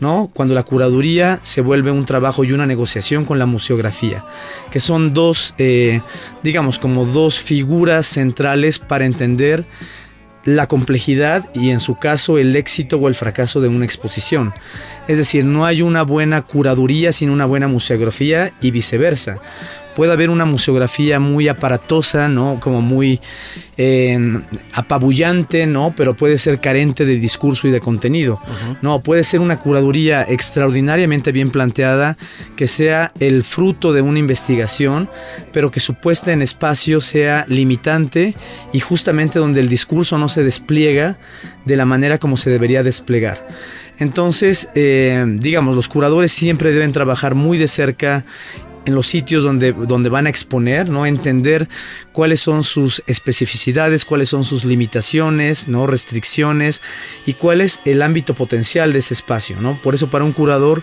¿no? 0.00 0.28
Cuando 0.34 0.54
la 0.54 0.64
curaduría 0.64 1.38
se 1.44 1.60
vuelve 1.60 1.92
un 1.92 2.04
trabajo 2.04 2.42
y 2.42 2.50
una 2.50 2.66
negociación 2.66 3.24
con 3.24 3.38
la 3.38 3.46
museografía, 3.46 4.24
que 4.72 4.80
son 4.80 5.14
dos, 5.14 5.54
eh, 5.58 6.00
digamos, 6.42 6.80
como 6.80 7.04
dos 7.04 7.38
figuras 7.38 8.06
centrales 8.06 8.80
para 8.80 9.04
entender 9.04 9.66
la 10.46 10.68
complejidad 10.68 11.44
y 11.54 11.70
en 11.70 11.80
su 11.80 11.98
caso 11.98 12.38
el 12.38 12.56
éxito 12.56 12.96
o 12.98 13.08
el 13.08 13.14
fracaso 13.14 13.60
de 13.60 13.68
una 13.68 13.84
exposición. 13.84 14.54
Es 15.08 15.18
decir, 15.18 15.44
no 15.44 15.66
hay 15.66 15.82
una 15.82 16.02
buena 16.02 16.42
curaduría 16.42 17.12
sin 17.12 17.28
una 17.30 17.44
buena 17.44 17.68
museografía 17.68 18.52
y 18.62 18.70
viceversa. 18.70 19.38
Puede 19.96 20.12
haber 20.12 20.28
una 20.28 20.44
museografía 20.44 21.18
muy 21.18 21.48
aparatosa, 21.48 22.28
¿no? 22.28 22.60
Como 22.60 22.82
muy 22.82 23.18
eh, 23.78 24.18
apabullante, 24.74 25.66
¿no? 25.66 25.94
Pero 25.96 26.14
puede 26.14 26.36
ser 26.36 26.60
carente 26.60 27.06
de 27.06 27.18
discurso 27.18 27.66
y 27.66 27.70
de 27.70 27.80
contenido, 27.80 28.38
¿no? 28.82 29.00
Puede 29.00 29.24
ser 29.24 29.40
una 29.40 29.58
curaduría 29.58 30.22
extraordinariamente 30.22 31.32
bien 31.32 31.50
planteada, 31.50 32.18
que 32.56 32.66
sea 32.66 33.10
el 33.20 33.42
fruto 33.42 33.94
de 33.94 34.02
una 34.02 34.18
investigación, 34.18 35.08
pero 35.50 35.70
que 35.70 35.80
su 35.80 35.94
puesta 35.94 36.30
en 36.30 36.42
espacio 36.42 37.00
sea 37.00 37.46
limitante 37.48 38.34
y 38.74 38.80
justamente 38.80 39.38
donde 39.38 39.60
el 39.60 39.68
discurso 39.70 40.18
no 40.18 40.28
se 40.28 40.44
despliega 40.44 41.18
de 41.64 41.76
la 41.76 41.86
manera 41.86 42.18
como 42.18 42.36
se 42.36 42.50
debería 42.50 42.82
desplegar. 42.82 43.46
Entonces, 43.98 44.68
eh, 44.74 45.24
digamos, 45.26 45.74
los 45.74 45.88
curadores 45.88 46.32
siempre 46.32 46.72
deben 46.72 46.92
trabajar 46.92 47.34
muy 47.34 47.56
de 47.56 47.66
cerca 47.66 48.24
en 48.86 48.94
los 48.94 49.08
sitios 49.08 49.42
donde, 49.42 49.72
donde 49.72 50.08
van 50.08 50.26
a 50.26 50.30
exponer, 50.30 50.88
¿no? 50.88 51.04
Entender 51.04 51.68
cuáles 52.12 52.40
son 52.40 52.62
sus 52.62 53.02
especificidades, 53.06 54.04
cuáles 54.04 54.28
son 54.28 54.44
sus 54.44 54.64
limitaciones, 54.64 55.68
¿no? 55.68 55.86
Restricciones 55.86 56.80
y 57.26 57.34
cuál 57.34 57.60
es 57.60 57.80
el 57.84 58.00
ámbito 58.00 58.34
potencial 58.34 58.92
de 58.92 59.00
ese 59.00 59.12
espacio, 59.12 59.60
¿no? 59.60 59.78
Por 59.82 59.94
eso 59.94 60.08
para 60.08 60.24
un 60.24 60.32
curador 60.32 60.82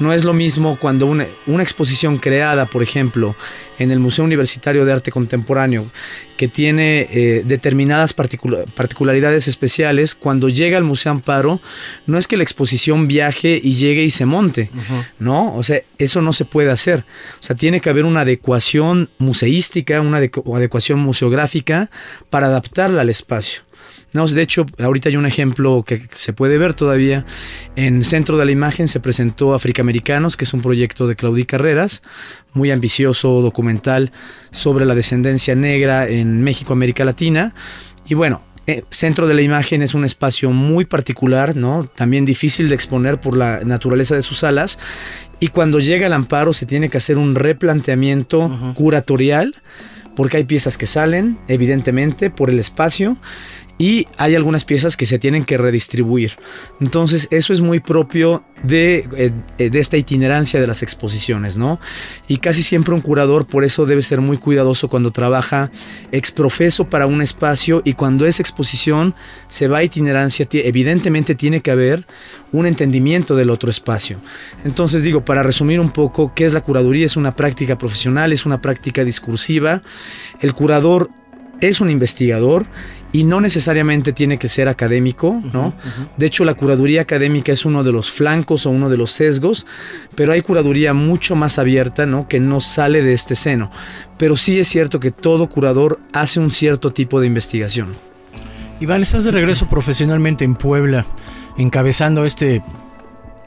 no 0.00 0.12
es 0.12 0.24
lo 0.24 0.32
mismo 0.32 0.76
cuando 0.80 1.06
una, 1.06 1.26
una 1.46 1.62
exposición 1.62 2.18
creada, 2.18 2.66
por 2.66 2.82
ejemplo, 2.82 3.36
en 3.78 3.90
el 3.90 3.98
Museo 3.98 4.24
Universitario 4.24 4.84
de 4.84 4.92
Arte 4.92 5.10
Contemporáneo, 5.10 5.90
que 6.36 6.48
tiene 6.48 7.06
eh, 7.10 7.42
determinadas 7.44 8.14
particularidades 8.14 9.48
especiales, 9.48 10.14
cuando 10.14 10.48
llega 10.48 10.76
al 10.76 10.84
Museo 10.84 11.12
Amparo, 11.12 11.60
no 12.06 12.18
es 12.18 12.26
que 12.26 12.36
la 12.36 12.42
exposición 12.42 13.08
viaje 13.08 13.60
y 13.62 13.74
llegue 13.74 14.02
y 14.02 14.10
se 14.10 14.26
monte, 14.26 14.70
¿no? 15.18 15.54
O 15.54 15.62
sea, 15.62 15.80
eso 15.98 16.22
no 16.22 16.32
se 16.32 16.44
puede 16.44 16.70
hacer. 16.70 17.04
O 17.40 17.42
sea, 17.42 17.56
tiene 17.56 17.80
que 17.80 17.90
haber 17.90 18.04
una 18.04 18.22
adecuación 18.22 19.08
museística, 19.18 20.00
una 20.00 20.18
adecuación 20.18 21.00
museográfica 21.00 21.90
para 22.28 22.46
adaptarla 22.48 23.02
al 23.02 23.10
espacio. 23.10 23.62
No, 24.12 24.26
de 24.26 24.42
hecho, 24.42 24.66
ahorita 24.78 25.08
hay 25.08 25.16
un 25.16 25.26
ejemplo 25.26 25.84
que 25.86 26.02
se 26.12 26.32
puede 26.32 26.58
ver 26.58 26.74
todavía. 26.74 27.24
En 27.76 28.02
Centro 28.02 28.36
de 28.36 28.44
la 28.44 28.50
Imagen 28.50 28.88
se 28.88 28.98
presentó 28.98 29.54
Africaamericanos, 29.54 30.36
que 30.36 30.44
es 30.44 30.52
un 30.52 30.60
proyecto 30.60 31.06
de 31.06 31.14
Claudí 31.14 31.44
Carreras, 31.44 32.02
muy 32.52 32.72
ambicioso 32.72 33.40
documental 33.40 34.10
sobre 34.50 34.84
la 34.84 34.96
descendencia 34.96 35.54
negra 35.54 36.08
en 36.08 36.42
México, 36.42 36.72
América 36.72 37.04
Latina. 37.04 37.54
Y 38.08 38.14
bueno, 38.14 38.42
eh, 38.66 38.84
Centro 38.90 39.28
de 39.28 39.34
la 39.34 39.42
Imagen 39.42 39.82
es 39.82 39.94
un 39.94 40.04
espacio 40.04 40.50
muy 40.50 40.84
particular, 40.84 41.56
¿no? 41.56 41.88
También 41.94 42.24
difícil 42.24 42.68
de 42.68 42.74
exponer 42.74 43.20
por 43.20 43.36
la 43.36 43.60
naturaleza 43.64 44.16
de 44.16 44.22
sus 44.22 44.38
salas. 44.38 44.78
Y 45.38 45.48
cuando 45.48 45.78
llega 45.78 46.06
el 46.06 46.12
amparo 46.12 46.52
se 46.52 46.66
tiene 46.66 46.88
que 46.88 46.98
hacer 46.98 47.16
un 47.16 47.36
replanteamiento 47.36 48.74
curatorial, 48.74 49.54
porque 50.16 50.36
hay 50.36 50.44
piezas 50.44 50.76
que 50.76 50.86
salen, 50.86 51.38
evidentemente, 51.48 52.30
por 52.30 52.50
el 52.50 52.58
espacio 52.58 53.16
y 53.80 54.06
hay 54.18 54.34
algunas 54.34 54.66
piezas 54.66 54.94
que 54.94 55.06
se 55.06 55.18
tienen 55.18 55.42
que 55.42 55.56
redistribuir. 55.56 56.32
Entonces 56.82 57.28
eso 57.30 57.54
es 57.54 57.62
muy 57.62 57.80
propio 57.80 58.44
de, 58.62 59.08
eh, 59.56 59.70
de, 59.70 59.78
esta 59.78 59.96
itinerancia 59.96 60.60
de 60.60 60.66
las 60.66 60.82
exposiciones, 60.82 61.56
¿no? 61.56 61.80
Y 62.28 62.36
casi 62.36 62.62
siempre 62.62 62.92
un 62.92 63.00
curador 63.00 63.46
por 63.46 63.64
eso 63.64 63.86
debe 63.86 64.02
ser 64.02 64.20
muy 64.20 64.36
cuidadoso 64.36 64.90
cuando 64.90 65.12
trabaja 65.12 65.70
exprofeso 66.12 66.90
para 66.90 67.06
un 67.06 67.22
espacio 67.22 67.80
y 67.82 67.94
cuando 67.94 68.26
es 68.26 68.38
exposición 68.38 69.14
se 69.48 69.66
va 69.66 69.78
a 69.78 69.82
itinerancia, 69.82 70.46
evidentemente 70.52 71.34
tiene 71.34 71.62
que 71.62 71.70
haber 71.70 72.06
un 72.52 72.66
entendimiento 72.66 73.34
del 73.34 73.48
otro 73.48 73.70
espacio. 73.70 74.20
Entonces 74.62 75.02
digo, 75.02 75.24
para 75.24 75.42
resumir 75.42 75.80
un 75.80 75.90
poco, 75.90 76.34
¿qué 76.34 76.44
es 76.44 76.52
la 76.52 76.60
curaduría? 76.60 77.06
Es 77.06 77.16
una 77.16 77.34
práctica 77.34 77.78
profesional, 77.78 78.34
es 78.34 78.44
una 78.44 78.60
práctica 78.60 79.04
discursiva. 79.04 79.80
El 80.42 80.52
curador 80.52 81.08
es 81.60 81.80
un 81.80 81.90
investigador 81.90 82.66
y 83.12 83.24
no 83.24 83.40
necesariamente 83.40 84.12
tiene 84.12 84.38
que 84.38 84.48
ser 84.48 84.68
académico, 84.68 85.40
¿no? 85.52 85.74
De 86.16 86.26
hecho, 86.26 86.44
la 86.44 86.54
curaduría 86.54 87.02
académica 87.02 87.52
es 87.52 87.64
uno 87.64 87.82
de 87.82 87.92
los 87.92 88.10
flancos 88.10 88.66
o 88.66 88.70
uno 88.70 88.88
de 88.88 88.96
los 88.96 89.10
sesgos, 89.10 89.66
pero 90.14 90.32
hay 90.32 90.42
curaduría 90.42 90.94
mucho 90.94 91.34
más 91.34 91.58
abierta, 91.58 92.06
¿no? 92.06 92.28
Que 92.28 92.40
no 92.40 92.60
sale 92.60 93.02
de 93.02 93.12
este 93.12 93.34
seno. 93.34 93.70
Pero 94.16 94.36
sí 94.36 94.58
es 94.58 94.68
cierto 94.68 95.00
que 95.00 95.10
todo 95.10 95.48
curador 95.48 95.98
hace 96.12 96.40
un 96.40 96.52
cierto 96.52 96.92
tipo 96.92 97.20
de 97.20 97.26
investigación. 97.26 97.88
Iván, 98.80 99.02
estás 99.02 99.24
de 99.24 99.30
regreso 99.30 99.68
profesionalmente 99.68 100.44
en 100.44 100.54
Puebla, 100.54 101.04
encabezando 101.58 102.24
este 102.24 102.62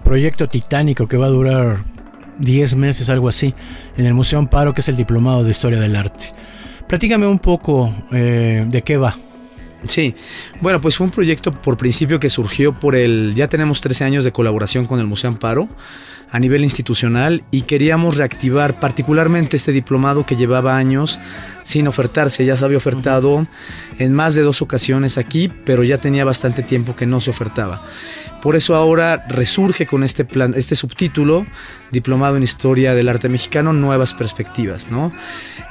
proyecto 0.04 0.47
titánico 0.47 1.08
que 1.08 1.17
va 1.17 1.28
a 1.28 1.30
durar 1.30 1.84
10 2.39 2.76
meses, 2.76 3.10
algo 3.10 3.30
así, 3.30 3.54
en 3.97 4.06
el 4.06 4.13
Museo 4.13 4.39
Amparo, 4.39 4.73
que 4.73 4.82
es 4.82 4.89
el 4.89 4.95
Diplomado 4.95 5.43
de 5.43 5.52
Historia 5.52 5.80
del 5.80 5.95
Arte. 5.95 6.34
Platícame 6.88 7.26
un 7.26 7.39
poco 7.39 7.91
eh, 8.12 8.65
de 8.67 8.82
qué 8.82 8.97
va. 8.97 9.15
Sí, 9.88 10.15
bueno, 10.62 10.80
pues 10.80 10.98
fue 10.98 11.06
un 11.06 11.12
proyecto 11.12 11.52
por 11.52 11.78
principio 11.78 12.19
que 12.19 12.30
surgió 12.30 12.74
por 12.74 12.96
el, 12.96 13.34
ya 13.36 13.48
tenemos 13.48 13.82
13 13.82 14.06
años 14.06 14.24
de 14.24 14.32
colaboración 14.32 14.86
con 14.86 15.00
el 15.00 15.08
Museo 15.08 15.30
Amparo 15.30 15.67
a 16.32 16.39
nivel 16.39 16.63
institucional 16.63 17.43
y 17.52 17.62
queríamos 17.62 18.17
reactivar 18.17 18.80
particularmente 18.80 19.56
este 19.56 19.72
diplomado 19.72 20.26
que 20.26 20.36
llevaba 20.36 20.78
años 20.78 21.19
sin 21.63 21.88
ofertarse, 21.88 22.43
ya 22.43 22.58
se 22.58 22.65
había 22.65 22.78
ofertado 22.78 23.46
en 24.00 24.13
más 24.13 24.34
de 24.34 24.41
dos 24.41 24.62
ocasiones 24.62 25.17
aquí, 25.17 25.52
pero 25.63 25.84
ya 25.84 26.00
tenía 26.00 26.26
bastante 26.26 26.63
tiempo 26.63 26.96
que 26.96 27.06
no 27.06 27.22
se 27.22 27.30
ofertaba. 27.30 27.84
Por 28.43 28.58
eso 28.58 28.75
ahora 28.75 29.23
resurge 29.29 29.86
con 29.86 30.03
este, 30.03 30.25
plan, 30.25 30.53
este 30.58 30.75
subtítulo, 30.75 31.47
Diplomado 31.91 32.36
en 32.36 32.43
Historia 32.43 32.93
del 32.93 33.08
Arte 33.08 33.29
Mexicano, 33.29 33.71
Nuevas 33.71 34.13
Perspectivas. 34.13 34.91
¿no? 34.91 35.13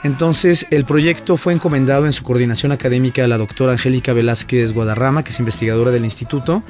Entonces, 0.05 0.67
el 0.71 0.87
proyecto 0.87 1.37
fue 1.37 1.53
encomendado 1.53 2.07
en 2.07 2.15
su 2.15 2.23
coordinación 2.23 2.73
académica 2.73 3.27
a 3.27 3.29
la 3.29 3.37
doctora 3.37 3.73
Angélica 3.73 4.15
Velázquez 4.15 4.73
Guadarrama, 4.73 5.23
que 5.23 5.33
es 5.33 5.39
investigadora 5.39 5.91
del 5.91 6.05
instituto. 6.05 6.63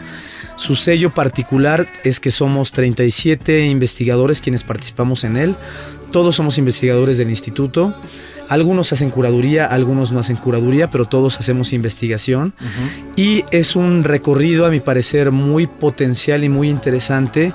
Su 0.57 0.75
sello 0.75 1.11
particular 1.11 1.87
es 2.03 2.19
que 2.19 2.33
somos 2.33 2.73
37 2.73 3.67
investigadores 3.67 4.41
quienes 4.41 4.65
participamos 4.65 5.23
en 5.23 5.37
él. 5.37 5.55
Todos 6.11 6.35
somos 6.35 6.59
investigadores 6.59 7.17
del 7.17 7.31
instituto. 7.31 7.95
Algunos 8.53 8.93
hacen 8.93 9.09
curaduría, 9.09 9.65
algunos 9.65 10.13
no 10.13 10.21
hacen 10.21 10.37
curaduría, 10.37 10.91
pero 10.91 11.07
todos 11.07 11.41
hacemos 11.41 11.73
investigación. 11.73 12.53
Y 13.17 13.47
es 13.51 13.77
un 13.77 14.05
recorrido, 14.05 14.67
a 14.67 14.71
mi 14.71 14.81
parecer, 14.81 15.31
muy 15.31 15.67
potencial 15.67 16.45
y 16.45 16.51
muy 16.51 16.69
interesante 16.69 17.55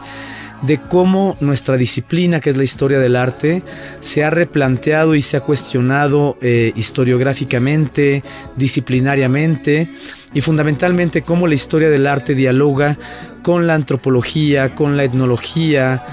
de 0.64 0.80
cómo 0.80 1.38
nuestra 1.40 1.78
disciplina, 1.78 2.40
que 2.40 2.50
es 2.50 2.58
la 2.58 2.64
historia 2.64 2.98
del 2.98 3.16
arte, 3.16 3.62
se 4.00 4.24
ha 4.24 4.32
replanteado 4.32 5.14
y 5.14 5.22
se 5.22 5.38
ha 5.38 5.42
cuestionado 5.42 6.36
eh, 6.42 6.74
historiográficamente, 6.76 8.24
disciplinariamente, 8.56 9.88
y 10.34 10.42
fundamentalmente 10.42 11.22
cómo 11.22 11.46
la 11.46 11.54
historia 11.54 11.92
del 11.92 12.08
arte 12.08 12.34
dialoga 12.34 12.98
con 13.44 13.68
la 13.68 13.76
antropología, 13.76 14.74
con 14.74 14.98
la 14.98 15.04
etnología, 15.04 16.04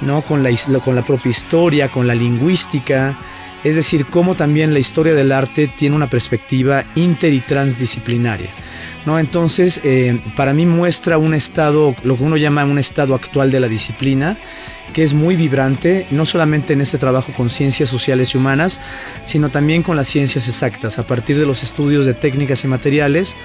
¿no? 0.00 0.22
con, 0.22 0.42
la, 0.42 0.50
con 0.84 0.96
la 0.96 1.04
propia 1.04 1.30
historia, 1.30 1.88
con 1.92 2.08
la 2.08 2.14
lingüística, 2.16 3.16
es 3.64 3.76
decir, 3.76 4.06
cómo 4.06 4.34
también 4.34 4.72
la 4.72 4.78
historia 4.78 5.14
del 5.14 5.32
arte 5.32 5.68
tiene 5.68 5.96
una 5.96 6.10
perspectiva 6.10 6.84
inter 6.94 7.32
y 7.32 7.40
transdisciplinaria. 7.40 8.50
¿no? 9.06 9.18
Entonces, 9.18 9.80
eh, 9.84 10.20
para 10.36 10.52
mí 10.52 10.66
muestra 10.66 11.18
un 11.18 11.34
estado, 11.34 11.94
lo 12.02 12.16
que 12.16 12.24
uno 12.24 12.36
llama 12.36 12.64
un 12.64 12.78
estado 12.78 13.14
actual 13.14 13.50
de 13.50 13.60
la 13.60 13.68
disciplina, 13.68 14.38
que 14.92 15.02
es 15.02 15.14
muy 15.14 15.36
vibrante, 15.36 16.06
no 16.10 16.26
solamente 16.26 16.74
en 16.74 16.80
este 16.82 16.98
trabajo 16.98 17.32
con 17.32 17.48
ciencias 17.48 17.88
sociales 17.88 18.34
y 18.34 18.36
humanas, 18.36 18.78
sino 19.24 19.48
también 19.48 19.82
con 19.82 19.96
las 19.96 20.08
ciencias 20.08 20.46
exactas, 20.48 20.98
a 20.98 21.06
partir 21.06 21.38
de 21.38 21.46
los 21.46 21.62
estudios 21.62 22.04
de 22.04 22.14
técnicas 22.14 22.62
y 22.64 22.68
materiales, 22.68 23.36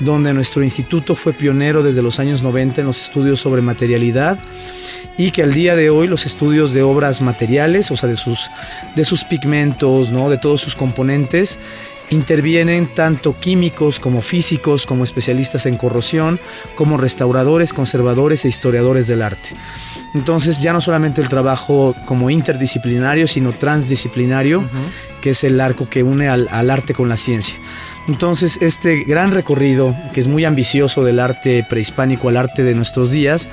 donde 0.00 0.32
nuestro 0.32 0.62
instituto 0.62 1.14
fue 1.14 1.32
pionero 1.32 1.82
desde 1.82 2.02
los 2.02 2.18
años 2.18 2.42
90 2.42 2.80
en 2.80 2.86
los 2.86 3.02
estudios 3.02 3.40
sobre 3.40 3.62
materialidad 3.62 4.38
y 5.16 5.30
que 5.30 5.42
al 5.42 5.54
día 5.54 5.76
de 5.76 5.90
hoy 5.90 6.06
los 6.06 6.26
estudios 6.26 6.72
de 6.72 6.82
obras 6.82 7.20
materiales, 7.20 7.90
o 7.90 7.96
sea, 7.96 8.08
de 8.08 8.16
sus, 8.16 8.50
de 8.94 9.04
sus 9.04 9.24
pigmentos, 9.24 10.10
¿no? 10.10 10.28
de 10.30 10.38
todos 10.38 10.60
sus 10.60 10.74
componentes, 10.74 11.58
intervienen 12.10 12.94
tanto 12.94 13.38
químicos 13.38 13.98
como 13.98 14.22
físicos, 14.22 14.86
como 14.86 15.04
especialistas 15.04 15.66
en 15.66 15.76
corrosión, 15.76 16.38
como 16.74 16.98
restauradores, 16.98 17.72
conservadores 17.72 18.44
e 18.44 18.48
historiadores 18.48 19.06
del 19.06 19.22
arte. 19.22 19.50
Entonces 20.14 20.62
ya 20.62 20.72
no 20.72 20.80
solamente 20.80 21.20
el 21.20 21.28
trabajo 21.28 21.94
como 22.06 22.30
interdisciplinario, 22.30 23.26
sino 23.26 23.52
transdisciplinario, 23.52 24.64
que 25.20 25.30
es 25.30 25.44
el 25.44 25.60
arco 25.60 25.90
que 25.90 26.02
une 26.02 26.28
al, 26.28 26.48
al 26.50 26.70
arte 26.70 26.94
con 26.94 27.08
la 27.08 27.16
ciencia. 27.16 27.58
Entonces, 28.08 28.58
este 28.60 29.02
gran 29.04 29.32
recorrido, 29.32 29.96
que 30.14 30.20
es 30.20 30.28
muy 30.28 30.44
ambicioso 30.44 31.02
del 31.02 31.18
arte 31.18 31.64
prehispánico 31.68 32.28
al 32.28 32.36
arte 32.36 32.62
de 32.62 32.74
nuestros 32.74 33.10
días, 33.10 33.48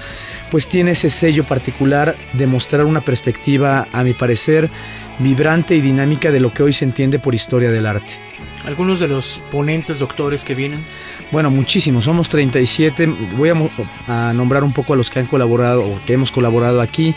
pues 0.52 0.68
tiene 0.68 0.92
ese 0.92 1.10
sello 1.10 1.44
particular 1.44 2.16
de 2.34 2.46
mostrar 2.46 2.86
una 2.86 3.02
perspectiva, 3.02 3.88
a 3.92 4.04
mi 4.04 4.14
parecer, 4.14 4.70
vibrante 5.20 5.76
y 5.76 5.82
dinámica 5.82 6.32
de 6.32 6.40
lo 6.40 6.54
que 6.54 6.64
hoy 6.64 6.74
se 6.74 6.86
entiende 6.86 7.18
por 7.18 7.34
historia 7.34 7.72
del 7.72 7.88
arte. 7.88 8.14
¿Algunos 8.66 9.00
de 9.00 9.08
los 9.08 9.42
ponentes, 9.52 10.00
doctores 10.00 10.44
que 10.44 10.56
vienen? 10.56 10.80
Bueno, 11.32 11.50
muchísimos, 11.50 12.06
somos 12.06 12.30
37. 12.30 13.08
Voy 13.36 13.50
a, 14.08 14.34
nombrar 14.34 14.64
un 14.64 14.72
poco 14.72 14.94
a 14.94 14.96
los 14.96 15.10
que 15.10 15.20
han 15.20 15.26
colaborado 15.26 15.86
o 15.86 16.00
que 16.06 16.14
hemos 16.14 16.32
colaborado 16.32 16.80
aquí. 16.80 17.16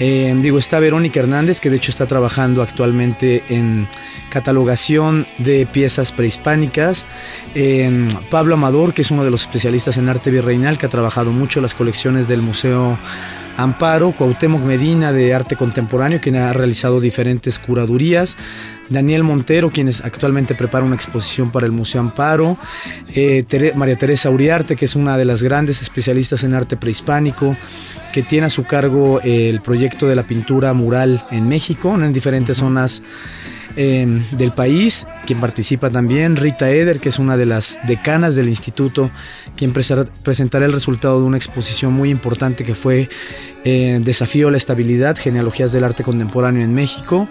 Eh, 0.00 0.34
digo, 0.40 0.58
está 0.58 0.78
Verónica 0.78 1.20
Hernández, 1.20 1.60
que 1.60 1.70
de 1.70 1.76
hecho 1.76 1.90
está 1.90 2.06
trabajando 2.06 2.62
actualmente 2.62 3.42
en 3.48 3.88
catalogación 4.30 5.26
de 5.38 5.66
piezas 5.66 6.12
prehispánicas. 6.12 7.06
Eh, 7.54 8.08
Pablo 8.30 8.54
Amador, 8.54 8.94
que 8.94 9.02
es 9.02 9.10
uno 9.10 9.24
de 9.24 9.30
los 9.30 9.42
especialistas 9.42 9.98
en 9.98 10.08
arte 10.08 10.30
virreinal, 10.30 10.78
que 10.78 10.86
ha 10.86 10.90
trabajado 10.90 11.32
mucho 11.32 11.60
las 11.60 11.74
colecciones 11.74 12.28
del 12.28 12.42
Museo 12.42 12.98
Amparo, 13.56 14.12
Cuauhtémoc 14.12 14.62
Medina 14.62 15.12
de 15.12 15.34
Arte 15.34 15.56
Contemporáneo, 15.56 16.20
quien 16.20 16.36
ha 16.36 16.52
realizado 16.52 17.00
diferentes 17.00 17.58
curadurías, 17.58 18.36
Daniel 18.88 19.22
Montero, 19.22 19.70
quien 19.70 19.88
actualmente 20.02 20.54
prepara 20.54 20.84
una 20.84 20.94
exposición 20.94 21.50
para 21.50 21.66
el 21.66 21.72
Museo 21.72 22.00
Amparo, 22.00 22.56
eh, 23.14 23.44
María 23.74 23.96
Teresa 23.96 24.30
Uriarte, 24.30 24.76
que 24.76 24.84
es 24.84 24.96
una 24.96 25.16
de 25.16 25.24
las 25.24 25.42
grandes 25.42 25.82
especialistas 25.82 26.44
en 26.44 26.54
arte 26.54 26.76
prehispánico, 26.76 27.56
que 28.12 28.22
tiene 28.22 28.46
a 28.46 28.50
su 28.50 28.64
cargo 28.64 29.20
eh, 29.22 29.48
el 29.48 29.60
proyecto 29.60 30.06
de 30.06 30.16
la 30.16 30.22
pintura 30.22 30.72
mural 30.72 31.24
en 31.30 31.48
México, 31.48 31.94
en 31.94 32.12
diferentes 32.12 32.58
zonas 32.58 33.02
Em, 33.80 34.20
del 34.32 34.50
país, 34.50 35.06
quien 35.24 35.40
participa 35.40 35.88
también, 35.88 36.34
Rita 36.34 36.68
Eder, 36.68 36.98
que 36.98 37.10
es 37.10 37.20
una 37.20 37.36
de 37.36 37.46
las 37.46 37.78
decanas 37.86 38.34
del 38.34 38.48
instituto, 38.48 39.12
quien 39.56 39.72
presentará 39.72 40.66
el 40.66 40.72
resultado 40.72 41.20
de 41.20 41.26
una 41.26 41.36
exposición 41.36 41.92
muy 41.92 42.10
importante 42.10 42.64
que 42.64 42.74
fue 42.74 43.08
eh, 43.64 44.00
Desafío 44.02 44.48
a 44.48 44.50
la 44.50 44.56
Estabilidad, 44.56 45.16
Genealogías 45.16 45.70
del 45.70 45.84
Arte 45.84 46.02
Contemporáneo 46.02 46.64
en 46.64 46.74
México. 46.74 47.28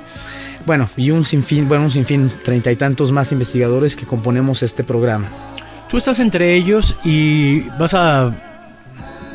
Bueno, 0.68 0.90
y 0.98 1.12
un 1.12 1.24
sinfín, 1.24 1.70
bueno, 1.70 1.86
un 1.86 1.92
sinfín, 1.92 2.30
treinta 2.44 2.70
y 2.70 2.76
tantos 2.76 3.14
más 3.14 3.32
investigadores 3.32 3.96
que 3.96 4.06
componemos 4.06 4.64
este 4.64 4.84
programa. 4.84 5.30
Tú 5.90 5.96
estás 5.96 6.20
entre 6.20 6.56
ellos 6.56 6.98
y 7.06 7.62
vas 7.80 7.94
a 7.94 8.36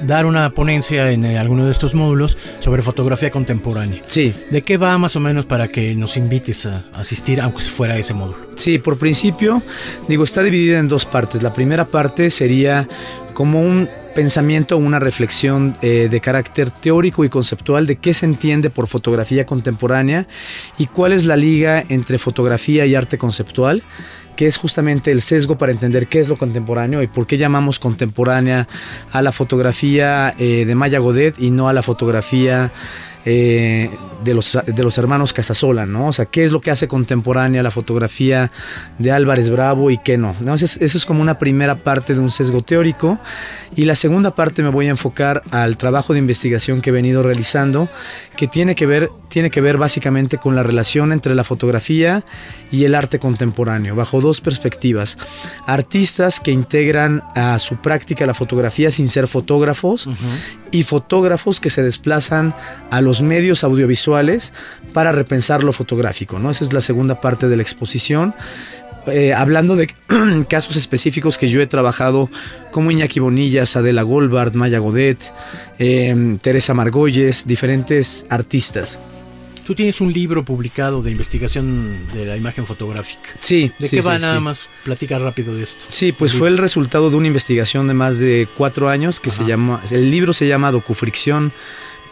dar 0.07 0.27
una 0.27 0.51
ponencia 0.51 1.11
en 1.11 1.25
eh, 1.25 1.39
alguno 1.39 1.65
de 1.65 1.71
estos 1.71 1.95
módulos 1.95 2.37
sobre 2.59 2.83
fotografía 2.83 3.31
contemporánea. 3.31 4.03
Sí. 4.09 4.35
¿De 4.51 4.61
qué 4.61 4.77
va 4.77 4.99
más 4.99 5.17
o 5.17 5.21
menos 5.21 5.47
para 5.47 5.69
que 5.69 5.95
nos 5.95 6.19
invites 6.19 6.67
a 6.67 6.85
asistir, 6.93 7.41
aunque 7.41 7.63
fuera 7.63 7.97
ese 7.97 8.13
módulo? 8.13 8.37
Sí, 8.57 8.79
por 8.79 8.99
principio, 8.99 9.63
digo, 10.09 10.25
está 10.25 10.43
dividida 10.43 10.81
en 10.81 10.89
dos 10.89 11.07
partes. 11.07 11.43
La 11.43 11.55
primera 11.55 11.87
parte 11.87 12.31
sería 12.31 12.87
como 13.33 13.61
un 13.61 13.89
pensamiento 14.15 14.77
una 14.77 14.99
reflexión 14.99 15.77
eh, 15.81 16.09
de 16.11 16.21
carácter 16.21 16.71
teórico 16.71 17.25
y 17.25 17.29
conceptual 17.29 17.87
de 17.87 17.97
qué 17.97 18.13
se 18.15 18.27
entiende 18.27 18.71
por 18.71 18.87
fotografía 18.87 19.47
contemporánea 19.47 20.27
y 20.79 20.87
cuál 20.87 21.13
es 21.13 21.25
la 21.25 21.37
liga 21.37 21.83
entre 21.89 22.19
fotografía 22.19 22.85
y 22.87 22.95
arte 22.95 23.19
conceptual 23.19 23.83
que 24.37 24.47
es 24.47 24.57
justamente 24.57 25.11
el 25.11 25.23
sesgo 25.23 25.59
para 25.59 25.73
entender 25.73 26.07
qué 26.07 26.21
es 26.21 26.29
lo 26.29 26.37
contemporáneo 26.37 27.03
y 27.03 27.07
por 27.07 27.27
qué 27.27 27.37
llamamos 27.37 27.79
contemporánea 27.79 28.69
a 29.11 29.23
la 29.23 29.33
fotografía 29.33 30.35
eh, 30.39 30.65
de 30.65 30.75
Maya 30.75 30.99
Godet 30.99 31.39
y 31.39 31.51
no 31.51 31.69
a 31.69 31.73
la 31.73 31.83
fotografía 31.83 32.73
eh, 33.25 33.91
de, 34.25 34.35
los, 34.35 34.59
de 34.67 34.83
los 34.83 34.99
hermanos 34.99 35.33
Casasola, 35.33 35.87
¿no? 35.87 36.09
O 36.09 36.13
sea, 36.13 36.27
qué 36.27 36.45
es 36.45 36.53
lo 36.53 36.61
que 36.61 36.71
hace 36.71 36.89
contemporánea 36.89 37.63
la 37.63 37.71
fotografía 37.71 38.51
de 38.99 39.13
Álvarez 39.13 39.51
Bravo 39.51 39.91
y 39.91 39.99
qué 39.99 40.19
no. 40.19 40.35
¿no? 40.41 40.55
Esa 40.55 40.85
es, 40.85 41.07
como 41.07 41.23
una 41.23 41.39
primera 41.39 41.77
parte 41.77 42.15
de 42.15 42.21
un 42.21 42.31
sesgo 42.31 42.63
teórico. 42.63 43.19
Y 43.75 43.85
la 43.85 43.95
segunda 43.95 44.35
parte 44.35 44.63
me 44.63 44.69
voy 44.69 44.87
a 44.87 44.91
enfocar 44.91 45.43
al 45.51 45.77
trabajo 45.77 46.13
de 46.13 46.19
investigación 46.19 46.81
que 46.81 46.91
he 46.91 46.93
venido 46.93 47.23
realizando, 47.23 47.89
que 48.37 48.47
tiene 48.47 48.75
que 48.75 48.87
ver, 48.87 49.09
tiene 49.29 49.51
que 49.51 49.61
ver 49.61 49.79
básicamente 49.79 50.39
con 50.39 50.55
la 50.55 50.63
relación 50.63 51.13
entre 51.13 51.35
la 51.35 51.45
fotografía 51.45 52.25
y 52.71 52.85
el 52.85 52.95
arte 52.95 53.19
contemporáneo, 53.19 53.95
bajo 53.95 54.21
dos 54.21 54.41
perspectivas. 54.41 55.17
Artistas 55.67 56.39
que 56.41 56.51
integran 56.51 57.23
a 57.35 57.59
su 57.59 57.77
práctica 57.77 58.27
la 58.27 58.35
fotografía 58.35 58.91
sin 58.91 59.09
ser 59.09 59.27
fotógrafos 59.27 60.09
y 60.71 60.83
fotógrafos 60.83 61.61
que 61.61 61.71
se 61.71 61.83
desplazan 61.83 62.55
a 62.91 63.01
los 63.01 63.12
medios 63.21 63.65
audiovisuales 63.65 64.53
para 64.93 65.13
repensar 65.13 65.65
lo 65.65 65.73
fotográfico. 65.73 66.39
¿no? 66.39 66.51
Esa 66.51 66.65
es 66.65 66.73
la 66.73 66.81
segunda 66.81 67.21
parte 67.21 67.49
de 67.49 67.57
la 67.57 67.63
exposición. 67.63 68.35
Eh, 69.07 69.35
hablando 69.35 69.75
de 69.75 69.93
casos 70.49 70.77
específicos 70.77 71.37
que 71.37 71.51
yo 71.51 71.61
he 71.61 71.67
trabajado, 71.67 72.31
como 72.71 72.91
Iñaki 72.91 73.19
Bonillas, 73.21 73.77
Adela 73.77 74.03
Goldbart, 74.03 74.55
Maya 74.55 74.79
Godet, 74.79 75.19
eh, 75.79 76.39
Teresa 76.41 76.73
Margolles, 76.73 77.47
diferentes 77.47 78.25
artistas. 78.31 78.99
Tú 79.65 79.77
tienes 79.77 80.01
un 80.01 80.13
libro 80.13 80.45
publicado 80.45 81.03
de 81.03 81.13
investigación 81.13 81.97
de 82.13 82.27
la 82.27 82.37
imagen 82.37 82.67
fotográfica. 82.67 83.31
Sí. 83.41 83.71
¿De 83.79 83.89
qué 83.89 84.01
va 84.01 84.19
nada 84.19 84.41
más? 84.41 84.67
Platicar 84.85 85.21
rápido 85.21 85.55
de 85.55 85.63
esto. 85.63 85.87
Sí, 85.89 86.11
pues 86.11 86.33
fue 86.33 86.49
el 86.49 86.59
resultado 86.59 87.11
de 87.11 87.17
una 87.17 87.29
investigación 87.29 87.87
de 87.87 87.95
más 87.95 88.19
de 88.19 88.49
cuatro 88.57 88.89
años 88.89 89.21
que 89.21 89.31
se 89.31 89.45
llama, 89.45 89.81
el 89.93 90.11
libro 90.11 90.33
se 90.33 90.49
llama 90.49 90.73
Docufricción, 90.73 91.53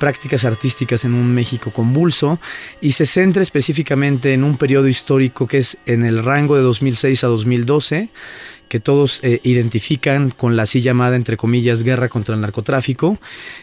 prácticas 0.01 0.45
artísticas 0.45 1.05
en 1.05 1.15
un 1.15 1.33
México 1.33 1.71
convulso 1.71 2.41
y 2.81 2.93
se 2.93 3.07
centra 3.07 3.43
específicamente 3.43 4.33
en 4.33 4.43
un 4.43 4.57
periodo 4.57 4.89
histórico 4.89 5.47
que 5.47 5.59
es 5.59 5.79
en 5.87 6.05
el 6.05 6.25
rango 6.25 6.57
de 6.57 6.63
2006 6.63 7.23
a 7.23 7.29
2012 7.29 8.09
que 8.71 8.79
todos 8.79 9.19
eh, 9.25 9.41
identifican 9.43 10.31
con 10.31 10.55
la 10.55 10.63
así 10.63 10.81
llamada, 10.81 11.17
entre 11.17 11.37
comillas, 11.37 11.83
guerra 11.83 12.09
contra 12.09 12.37
el 12.37 12.41
narcotráfico, 12.41 13.19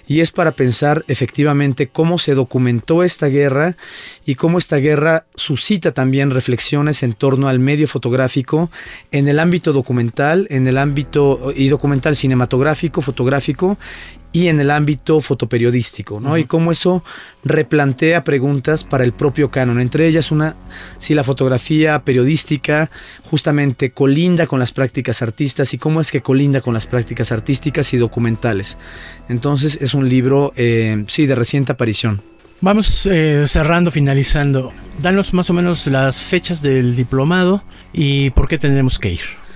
y 0.06 0.20
es 0.20 0.32
para 0.32 0.52
pensar 0.52 1.06
efectivamente 1.08 1.88
cómo 1.88 2.20
se 2.20 2.34
documentó 2.34 3.04
esta 3.04 3.28
guerra 3.28 3.78
y 4.26 4.36
cómo 4.36 4.58
esta 4.58 4.76
guerra 4.76 5.26
suscita 5.34 5.94
también 5.94 6.30
reflexiones 6.30 7.04
en 7.04 7.14
torno 7.14 7.48
al 7.48 7.60
medio 7.60 7.88
fotográfico 7.88 8.70
en 9.14 9.30
el 9.30 9.40
ámbito 9.40 9.72
documental, 9.72 10.46
en 10.50 10.68
el 10.68 10.78
ámbito 10.78 11.54
y 11.56 11.70
documental 11.70 12.18
cinematográfico, 12.18 13.02
fotográfico 13.02 13.78
y 14.38 14.50
en 14.50 14.60
el 14.60 14.70
ámbito 14.70 15.20
fotoperiodístico, 15.20 16.20
¿no? 16.20 16.38
Y 16.38 16.44
cómo 16.44 16.72
eso 16.72 17.04
replantea 17.44 18.24
preguntas 18.24 18.84
para 18.84 19.04
el 19.04 19.12
propio 19.12 19.50
canon, 19.50 19.80
entre 19.80 20.08
ellas 20.08 20.30
una, 20.32 20.56
si 21.00 21.16
la 21.16 21.24
fotografía 21.24 22.04
periodística 22.04 22.92
justamente 23.24 23.90
colinda 23.94 24.46
con 24.46 24.60
las 24.60 24.72
prácticas 24.74 25.24
artistas 25.24 25.74
y 25.74 25.80
cómo 25.80 26.02
es 26.02 26.12
que 26.12 26.22
colinda 26.22 26.62
con 26.62 26.76
las 26.76 26.86
prácticas 26.86 27.32
artísticas 27.32 27.92
y 27.96 27.98
documentales. 27.98 28.78
Entonces 29.28 29.80
es 29.82 29.96
un 29.96 30.08
libro, 30.08 30.54
eh, 30.56 31.04
sí, 31.08 31.26
de 31.26 31.34
reciente 31.34 31.72
aparición. 31.72 32.22
Vamos 32.62 33.08
eh, 33.08 33.44
cerrando, 33.48 33.90
finalizando. 33.90 34.72
Danos 35.02 35.34
más 35.34 35.50
o 35.50 35.54
menos 35.54 35.88
las 35.88 36.22
fechas 36.22 36.62
del 36.62 36.96
diplomado 36.96 37.64
y 37.92 38.30
por 38.32 38.48
qué 38.48 38.60
tendremos 38.60 39.00
que 39.00 39.14
ir. 39.14 39.47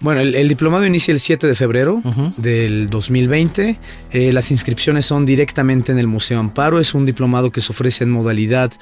Bueno, 0.00 0.20
el, 0.20 0.48
diplomado 0.48 0.84
inicia 0.84 1.12
el 1.12 1.20
7 1.20 1.46
de 1.46 1.54
febrero 1.54 2.02
del 2.36 2.90
2020. 2.90 3.78
Eh, 4.10 4.32
las 4.32 4.50
inscripciones 4.50 5.06
son 5.06 5.24
directamente 5.24 5.90
en 5.90 5.98
el 5.98 6.06
Museo 6.06 6.38
Amparo. 6.38 6.78
Es 6.78 6.92
un 6.94 7.06
diplomado 7.06 7.50
que 7.50 7.62
se 7.62 7.72
ofrece 7.72 8.04
en 8.04 8.10
modalidad 8.10 8.72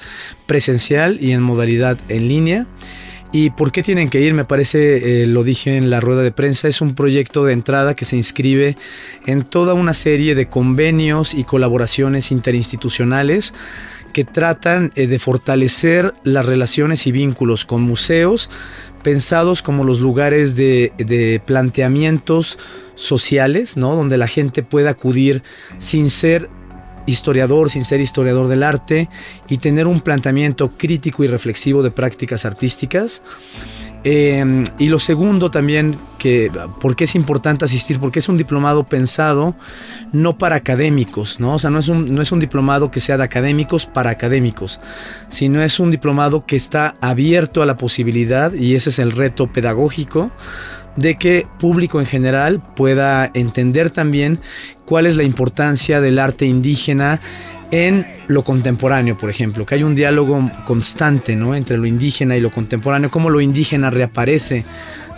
presencial 0.45 1.17
y 1.21 1.31
en 1.31 1.41
modalidad 1.41 1.97
en 2.09 2.27
línea. 2.27 2.67
¿Y 3.31 3.49
por 3.49 3.71
qué 3.71 3.81
tienen 3.81 4.09
que 4.09 4.21
ir? 4.21 4.33
Me 4.33 4.45
parece, 4.45 5.23
eh, 5.23 5.27
lo 5.27 5.43
dije 5.43 5.77
en 5.77 5.89
la 5.89 5.99
rueda 5.99 6.21
de 6.21 6.31
prensa, 6.31 6.67
es 6.67 6.79
un 6.79 6.95
proyecto 6.95 7.43
de 7.43 7.53
entrada 7.53 7.93
que 7.93 8.05
se 8.05 8.15
inscribe 8.15 8.77
en 9.25 9.43
toda 9.43 9.73
una 9.73 9.93
serie 9.93 10.35
de 10.35 10.47
convenios 10.47 11.33
y 11.33 11.43
colaboraciones 11.43 12.31
interinstitucionales 12.31 13.53
que 14.13 14.23
tratan 14.23 14.93
eh, 14.95 15.07
de 15.07 15.19
fortalecer 15.19 16.13
las 16.23 16.45
relaciones 16.45 17.07
y 17.07 17.11
vínculos 17.11 17.65
con 17.65 17.81
museos, 17.81 18.49
pensados 19.05 19.61
como 19.61 19.83
los 19.83 19.99
lugares 19.99 20.55
de, 20.55 21.39
planteamientos 21.45 22.57
sociales, 22.95 23.77
¿no? 23.77 23.95
Donde 23.95 24.17
la 24.17 24.25
gente 24.25 24.63
pueda 24.63 24.89
acudir 24.89 25.43
sin 25.77 26.09
ser 26.09 26.49
historiador, 27.05 27.69
sin 27.69 27.83
ser 27.83 28.01
historiador 28.01 28.47
del 28.47 28.63
arte 28.63 29.07
y 29.47 29.57
tener 29.57 29.85
un 29.85 29.99
planteamiento 29.99 30.71
crítico 30.75 31.23
y 31.23 31.27
reflexivo 31.27 31.83
de 31.83 31.91
prácticas 31.91 32.45
artísticas. 32.45 33.21
Em, 34.07 34.63
y 34.77 34.89
lo 34.89 34.99
segundo 34.99 35.49
también, 35.49 35.97
que, 36.19 36.51
¿por 36.79 36.95
qué 36.95 37.05
es 37.05 37.15
importante 37.15 37.65
asistir? 37.65 37.99
Porque 37.99 38.19
es 38.19 38.29
un 38.29 38.37
diplomado 38.37 38.83
pensado 38.83 39.55
no 40.13 40.37
para 40.37 40.57
académicos, 40.57 41.39
¿no? 41.39 41.55
O 41.55 41.59
sea, 41.59 41.71
no 41.71 41.79
es, 41.79 41.89
un, 41.89 42.13
no 42.13 42.21
es 42.21 42.31
un 42.31 42.39
diplomado 42.39 42.91
que 42.91 42.99
sea 42.99 43.17
de 43.17 43.23
académicos 43.23 43.87
para 43.87 44.11
académicos, 44.11 44.79
sino 45.29 45.59
es 45.59 45.79
un 45.79 45.89
diplomado 45.89 46.45
que 46.45 46.55
está 46.55 46.93
abierto 47.01 47.63
a 47.63 47.65
la 47.65 47.77
posibilidad, 47.77 48.53
y 48.53 48.75
ese 48.75 48.91
es 48.91 48.99
el 48.99 49.11
reto 49.11 49.51
pedagógico, 49.51 50.29
de 50.95 51.17
que 51.17 51.47
público 51.57 51.99
en 51.99 52.05
general 52.05 52.61
pueda 52.75 53.31
entender 53.33 53.89
también 53.89 54.39
cuál 54.85 55.07
es 55.07 55.15
la 55.15 55.23
importancia 55.23 55.99
del 55.99 56.19
arte 56.19 56.45
indígena 56.45 57.19
en 57.71 58.05
lo 58.27 58.43
contemporáneo, 58.43 59.17
por 59.17 59.29
ejemplo, 59.29 59.65
que 59.65 59.75
hay 59.75 59.83
un 59.83 59.95
diálogo 59.95 60.49
constante 60.65 61.35
¿no? 61.35 61.55
entre 61.55 61.77
lo 61.77 61.85
indígena 61.85 62.35
y 62.35 62.39
lo 62.39 62.51
contemporáneo, 62.51 63.11
cómo 63.11 63.29
lo 63.29 63.41
indígena 63.41 63.89
reaparece 63.89 64.65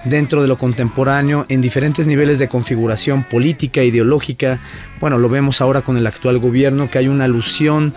dentro 0.06 0.42
de 0.42 0.48
lo 0.48 0.58
contemporáneo 0.58 1.46
en 1.50 1.62
diferentes 1.62 2.08
niveles 2.08 2.40
de 2.40 2.48
configuración 2.48 3.24
política, 3.24 3.84
ideológica. 3.84 4.60
Bueno, 5.00 5.18
lo 5.18 5.30
vemos 5.30 5.62
ahora 5.62 5.82
con 5.82 5.98
el 5.98 6.08
actual 6.08 6.40
gobierno, 6.40 6.90
que 6.90 7.00
hay 7.00 7.08
una 7.08 7.26
alusión, 7.26 7.94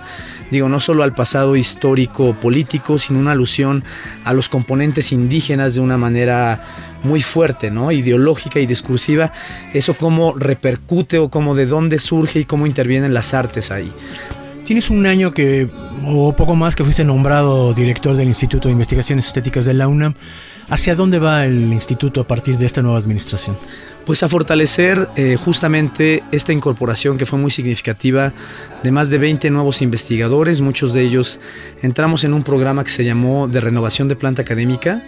digo, 0.51 0.69
no 0.69 0.81
solo 0.81 1.03
al 1.03 1.15
pasado 1.15 1.57
histórico 1.57 2.35
político, 2.35 2.99
sino 2.99 3.19
una 3.19 3.33
alusión 3.33 3.85
a 4.25 4.33
los 4.33 4.49
componentes 4.49 5.13
indígenas 5.13 5.75
de 5.75 5.81
una 5.81 5.99
manera 5.99 6.63
muy 7.03 7.23
fuerte, 7.23 7.71
¿no? 7.71 7.93
Ideológica 7.93 8.61
y 8.61 8.67
discursiva. 8.67 9.33
Eso 9.73 9.95
cómo 9.95 10.35
repercute 10.37 11.19
o 11.19 11.31
cómo 11.31 11.55
de 11.55 11.67
dónde 11.67 11.99
surge 11.99 12.41
y 12.41 12.45
cómo 12.45 12.67
intervienen 12.67 13.15
las 13.15 13.35
artes 13.35 13.71
ahí. 13.71 13.93
Tienes 14.65 14.91
un 14.91 15.07
año 15.07 15.33
que, 15.33 15.67
o 16.07 16.33
poco 16.35 16.55
más, 16.55 16.77
que 16.77 16.85
fuiste 16.85 17.05
nombrado 17.05 17.75
director 17.75 18.17
del 18.17 18.29
Instituto 18.29 18.69
de 18.69 18.73
Investigaciones 18.73 19.27
Estéticas 19.27 19.65
de 19.65 19.75
la 19.75 19.89
UNAM. 19.89 20.15
¿Hacia 20.69 20.95
dónde 20.95 21.19
va 21.19 21.45
el 21.47 21.73
instituto 21.73 22.21
a 22.21 22.27
partir 22.27 22.57
de 22.57 22.67
esta 22.67 22.81
nueva 22.81 22.99
administración? 22.99 23.57
Pues 24.07 24.23
a 24.23 24.29
fortalecer 24.29 25.09
eh, 25.17 25.37
justamente 25.37 26.23
esta 26.31 26.53
incorporación 26.53 27.19
que 27.19 27.27
fue 27.27 27.41
muy 27.41 27.51
significativa 27.51 28.33
de 28.85 28.93
más 28.93 29.11
de 29.11 29.19
20 29.19 29.51
nuevos 29.51 29.83
investigadores, 29.83 30.61
muchos 30.61 30.93
de 30.93 31.03
ellos 31.03 31.41
entramos 31.83 32.23
en 32.23 32.35
un 32.35 32.45
programa 32.45 32.85
que 32.85 32.91
se 32.91 33.05
llamó 33.05 33.49
de 33.49 33.61
renovación 33.61 34.07
de 34.07 34.15
planta 34.15 34.43
académica, 34.43 35.03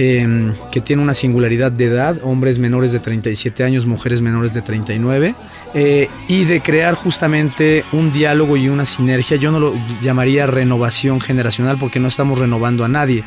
Em, 0.00 0.54
que 0.70 0.80
tiene 0.80 1.02
una 1.02 1.12
singularidad 1.12 1.72
de 1.72 1.86
edad, 1.86 2.18
hombres 2.22 2.60
menores 2.60 2.92
de 2.92 3.00
37 3.00 3.64
años, 3.64 3.84
mujeres 3.84 4.20
menores 4.20 4.54
de 4.54 4.62
39, 4.62 5.34
eh, 5.74 6.08
y 6.28 6.44
de 6.44 6.60
crear 6.60 6.94
justamente 6.94 7.84
un 7.90 8.12
diálogo 8.12 8.56
y 8.56 8.68
una 8.68 8.86
sinergia. 8.86 9.36
Yo 9.38 9.50
no 9.50 9.58
lo 9.58 9.74
llamaría 10.00 10.46
renovación 10.46 11.20
generacional 11.20 11.78
porque 11.80 11.98
no 11.98 12.06
estamos 12.06 12.38
renovando 12.38 12.84
a 12.84 12.88
nadie. 12.88 13.24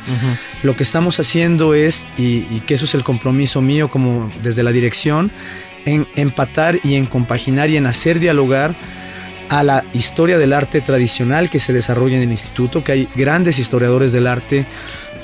Lo 0.62 0.74
que 0.74 0.82
estamos 0.82 1.20
haciendo 1.20 1.74
es, 1.74 2.08
y, 2.16 2.46
y, 2.50 2.62
que 2.66 2.72
eso 2.72 2.86
es 2.86 2.94
el 2.94 3.04
compromiso 3.04 3.60
mío 3.60 3.90
como 3.90 4.32
desde 4.42 4.62
la 4.62 4.72
dirección, 4.72 5.30
en 5.84 6.06
empatar 6.16 6.80
y 6.82 6.94
en 6.94 7.04
compaginar 7.04 7.68
y 7.68 7.76
en 7.76 7.84
hacer 7.84 8.18
dialogar 8.18 8.74
a 9.50 9.62
la 9.62 9.84
historia 9.92 10.38
del 10.38 10.54
arte 10.54 10.80
tradicional 10.80 11.50
que 11.50 11.60
se 11.60 11.74
desarrolla 11.74 12.16
en 12.16 12.22
el 12.22 12.30
instituto, 12.30 12.82
que 12.82 12.92
hay 12.92 13.08
grandes 13.14 13.58
historiadores 13.58 14.10
del 14.12 14.26
arte 14.26 14.64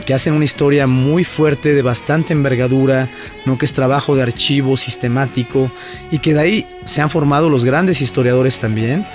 que 0.09 0.15
hacen 0.15 0.33
una 0.33 0.47
historia 0.47 0.87
muy 0.87 1.23
fuerte, 1.23 1.75
de 1.75 1.83
bastante 1.83 2.33
envergadura, 2.33 3.11
¿no? 3.45 3.59
que 3.59 3.67
es 3.67 3.75
trabajo 3.75 4.17
de 4.17 4.23
archivo 4.23 4.75
sistemático 4.79 5.71
y 6.11 6.21
que 6.21 6.33
de 6.33 6.41
ahí 6.41 6.67
se 6.87 7.03
han 7.03 7.11
formado 7.11 7.51
los 7.51 7.63
grandes 7.63 8.01
historiadores 8.01 8.59
también 8.59 9.07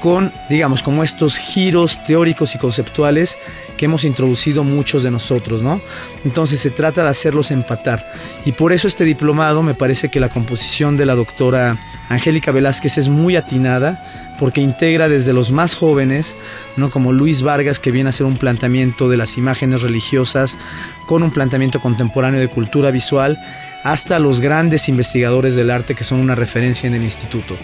con, 0.00 0.32
digamos, 0.48 0.82
como 0.82 1.02
estos 1.02 1.38
giros 1.38 2.02
teóricos 2.04 2.54
y 2.54 2.58
conceptuales 2.58 3.36
que 3.76 3.86
hemos 3.86 4.04
introducido 4.04 4.64
muchos 4.64 5.02
de 5.02 5.10
nosotros, 5.10 5.62
¿no? 5.62 5.80
Entonces 6.24 6.60
se 6.60 6.70
trata 6.70 7.02
de 7.02 7.08
hacerlos 7.08 7.50
empatar. 7.50 8.12
Y 8.44 8.52
por 8.52 8.72
eso 8.72 8.88
este 8.88 9.04
diplomado 9.04 9.62
me 9.62 9.74
parece 9.74 10.08
que 10.08 10.20
la 10.20 10.28
composición 10.28 10.96
de 10.96 11.06
la 11.06 11.14
doctora 11.14 11.78
Angélica 12.08 12.52
Velázquez 12.52 12.98
es 12.98 13.08
muy 13.08 13.36
atinada, 13.36 14.02
porque 14.38 14.60
integra 14.60 15.08
desde 15.08 15.32
los 15.32 15.50
más 15.50 15.74
jóvenes, 15.74 16.36
no 16.76 16.90
como 16.90 17.12
Luis 17.12 17.42
Vargas 17.42 17.80
que 17.80 17.90
viene 17.90 18.08
a 18.08 18.10
hacer 18.10 18.24
un 18.24 18.36
planteamiento 18.36 19.08
de 19.08 19.16
las 19.16 19.36
imágenes 19.36 19.82
religiosas 19.82 20.58
con 21.06 21.22
un 21.22 21.32
planteamiento 21.32 21.80
contemporáneo 21.80 22.40
de 22.40 22.48
cultura 22.48 22.90
visual, 22.90 23.38
hasta 23.82 24.18
los 24.18 24.40
grandes 24.40 24.88
investigadores 24.88 25.56
del 25.56 25.70
arte 25.70 25.94
que 25.94 26.04
son 26.04 26.20
una 26.20 26.34
referencia 26.34 26.86
en 26.86 26.94
el 26.94 27.02
instituto. 27.02 27.56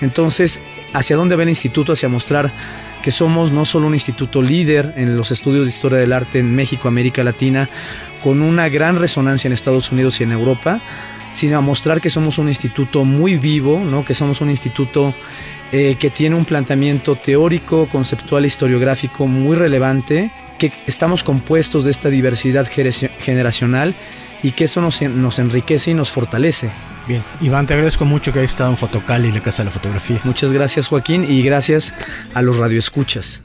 Entonces, 0.00 0.60
¿hacia 0.92 1.16
dónde 1.16 1.36
va 1.36 1.42
el 1.42 1.48
instituto? 1.48 1.92
Hacia 1.92 2.08
mostrar 2.08 2.52
que 3.02 3.10
somos 3.10 3.50
no 3.50 3.64
solo 3.64 3.86
un 3.86 3.94
instituto 3.94 4.40
líder 4.40 4.94
en 4.96 5.16
los 5.16 5.30
estudios 5.30 5.66
de 5.66 5.72
historia 5.72 5.98
del 5.98 6.12
arte 6.12 6.38
en 6.38 6.54
México, 6.54 6.88
América 6.88 7.24
Latina, 7.24 7.68
con 8.22 8.42
una 8.42 8.68
gran 8.68 8.96
resonancia 8.96 9.48
en 9.48 9.52
Estados 9.52 9.90
Unidos 9.90 10.20
y 10.20 10.24
en 10.24 10.32
Europa, 10.32 10.80
sino 11.32 11.58
a 11.58 11.60
mostrar 11.60 12.00
que 12.00 12.10
somos 12.10 12.38
un 12.38 12.48
instituto 12.48 13.04
muy 13.04 13.36
vivo, 13.36 13.82
¿no? 13.84 14.04
que 14.04 14.14
somos 14.14 14.40
un 14.40 14.50
instituto 14.50 15.14
eh, 15.72 15.96
que 15.98 16.10
tiene 16.10 16.36
un 16.36 16.44
planteamiento 16.44 17.16
teórico, 17.16 17.88
conceptual, 17.88 18.44
historiográfico 18.44 19.26
muy 19.26 19.56
relevante, 19.56 20.32
que 20.58 20.72
estamos 20.86 21.24
compuestos 21.24 21.84
de 21.84 21.90
esta 21.90 22.08
diversidad 22.08 22.66
generacional 22.66 23.94
y 24.42 24.52
que 24.52 24.64
eso 24.64 24.80
nos, 24.80 25.00
nos 25.02 25.38
enriquece 25.38 25.92
y 25.92 25.94
nos 25.94 26.10
fortalece. 26.10 26.70
Bien, 27.08 27.24
Iván, 27.40 27.66
te 27.66 27.74
agradezco 27.74 28.04
mucho 28.04 28.32
que 28.32 28.40
hayas 28.40 28.52
estado 28.52 28.70
en 28.70 28.76
Fotocali 28.76 29.28
y 29.28 29.32
la 29.32 29.40
Casa 29.40 29.62
de 29.62 29.66
la 29.66 29.70
Fotografía. 29.72 30.20
Muchas 30.24 30.52
gracias, 30.52 30.88
Joaquín, 30.88 31.26
y 31.28 31.42
gracias 31.42 31.94
a 32.34 32.42
los 32.42 32.58
radioescuchas. 32.58 33.42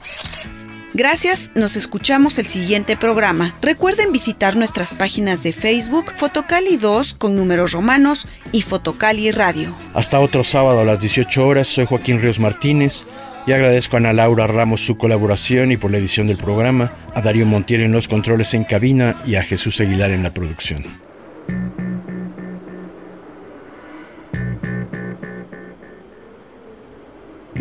Gracias, 0.98 1.52
nos 1.54 1.76
escuchamos 1.76 2.40
el 2.40 2.46
siguiente 2.46 2.96
programa. 2.96 3.54
Recuerden 3.62 4.10
visitar 4.10 4.56
nuestras 4.56 4.94
páginas 4.94 5.44
de 5.44 5.52
Facebook 5.52 6.12
Fotocali 6.16 6.76
2 6.76 7.14
con 7.14 7.36
números 7.36 7.70
romanos 7.70 8.26
y 8.50 8.62
Fotocali 8.62 9.30
Radio. 9.30 9.76
Hasta 9.94 10.18
otro 10.18 10.42
sábado 10.42 10.80
a 10.80 10.84
las 10.84 10.98
18 10.98 11.46
horas, 11.46 11.68
soy 11.68 11.86
Joaquín 11.86 12.20
Ríos 12.20 12.40
Martínez 12.40 13.04
y 13.46 13.52
agradezco 13.52 13.94
a 13.94 13.98
Ana 14.00 14.12
Laura 14.12 14.48
Ramos 14.48 14.80
su 14.80 14.98
colaboración 14.98 15.70
y 15.70 15.76
por 15.76 15.92
la 15.92 15.98
edición 15.98 16.26
del 16.26 16.36
programa, 16.36 16.90
a 17.14 17.20
Darío 17.20 17.46
Montiel 17.46 17.82
en 17.82 17.92
los 17.92 18.08
controles 18.08 18.52
en 18.54 18.64
cabina 18.64 19.22
y 19.24 19.36
a 19.36 19.44
Jesús 19.44 19.80
Aguilar 19.80 20.10
en 20.10 20.24
la 20.24 20.34
producción. 20.34 20.82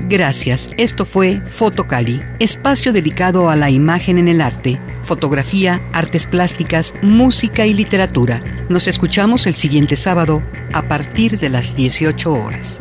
Gracias. 0.04 0.70
Esto 0.78 1.06
fue 1.06 1.42
Fotocali, 1.46 2.22
espacio 2.40 2.94
dedicado 2.94 3.50
a 3.50 3.56
la 3.56 3.70
imagen 3.70 4.18
en 4.18 4.28
el 4.28 4.42
arte, 4.42 4.80
fotografía, 5.04 5.82
artes 5.94 6.26
plásticas, 6.26 6.94
música 7.02 7.66
y 7.66 7.74
literatura. 7.74 8.44
Nos 8.70 8.88
escuchamos 8.88 9.48
el 9.48 9.56
siguiente 9.56 9.96
sábado 9.96 10.42
a 10.74 10.88
partir 10.88 11.40
de 11.40 11.50
las 11.50 11.76
18 11.76 12.34
horas. 12.34 12.80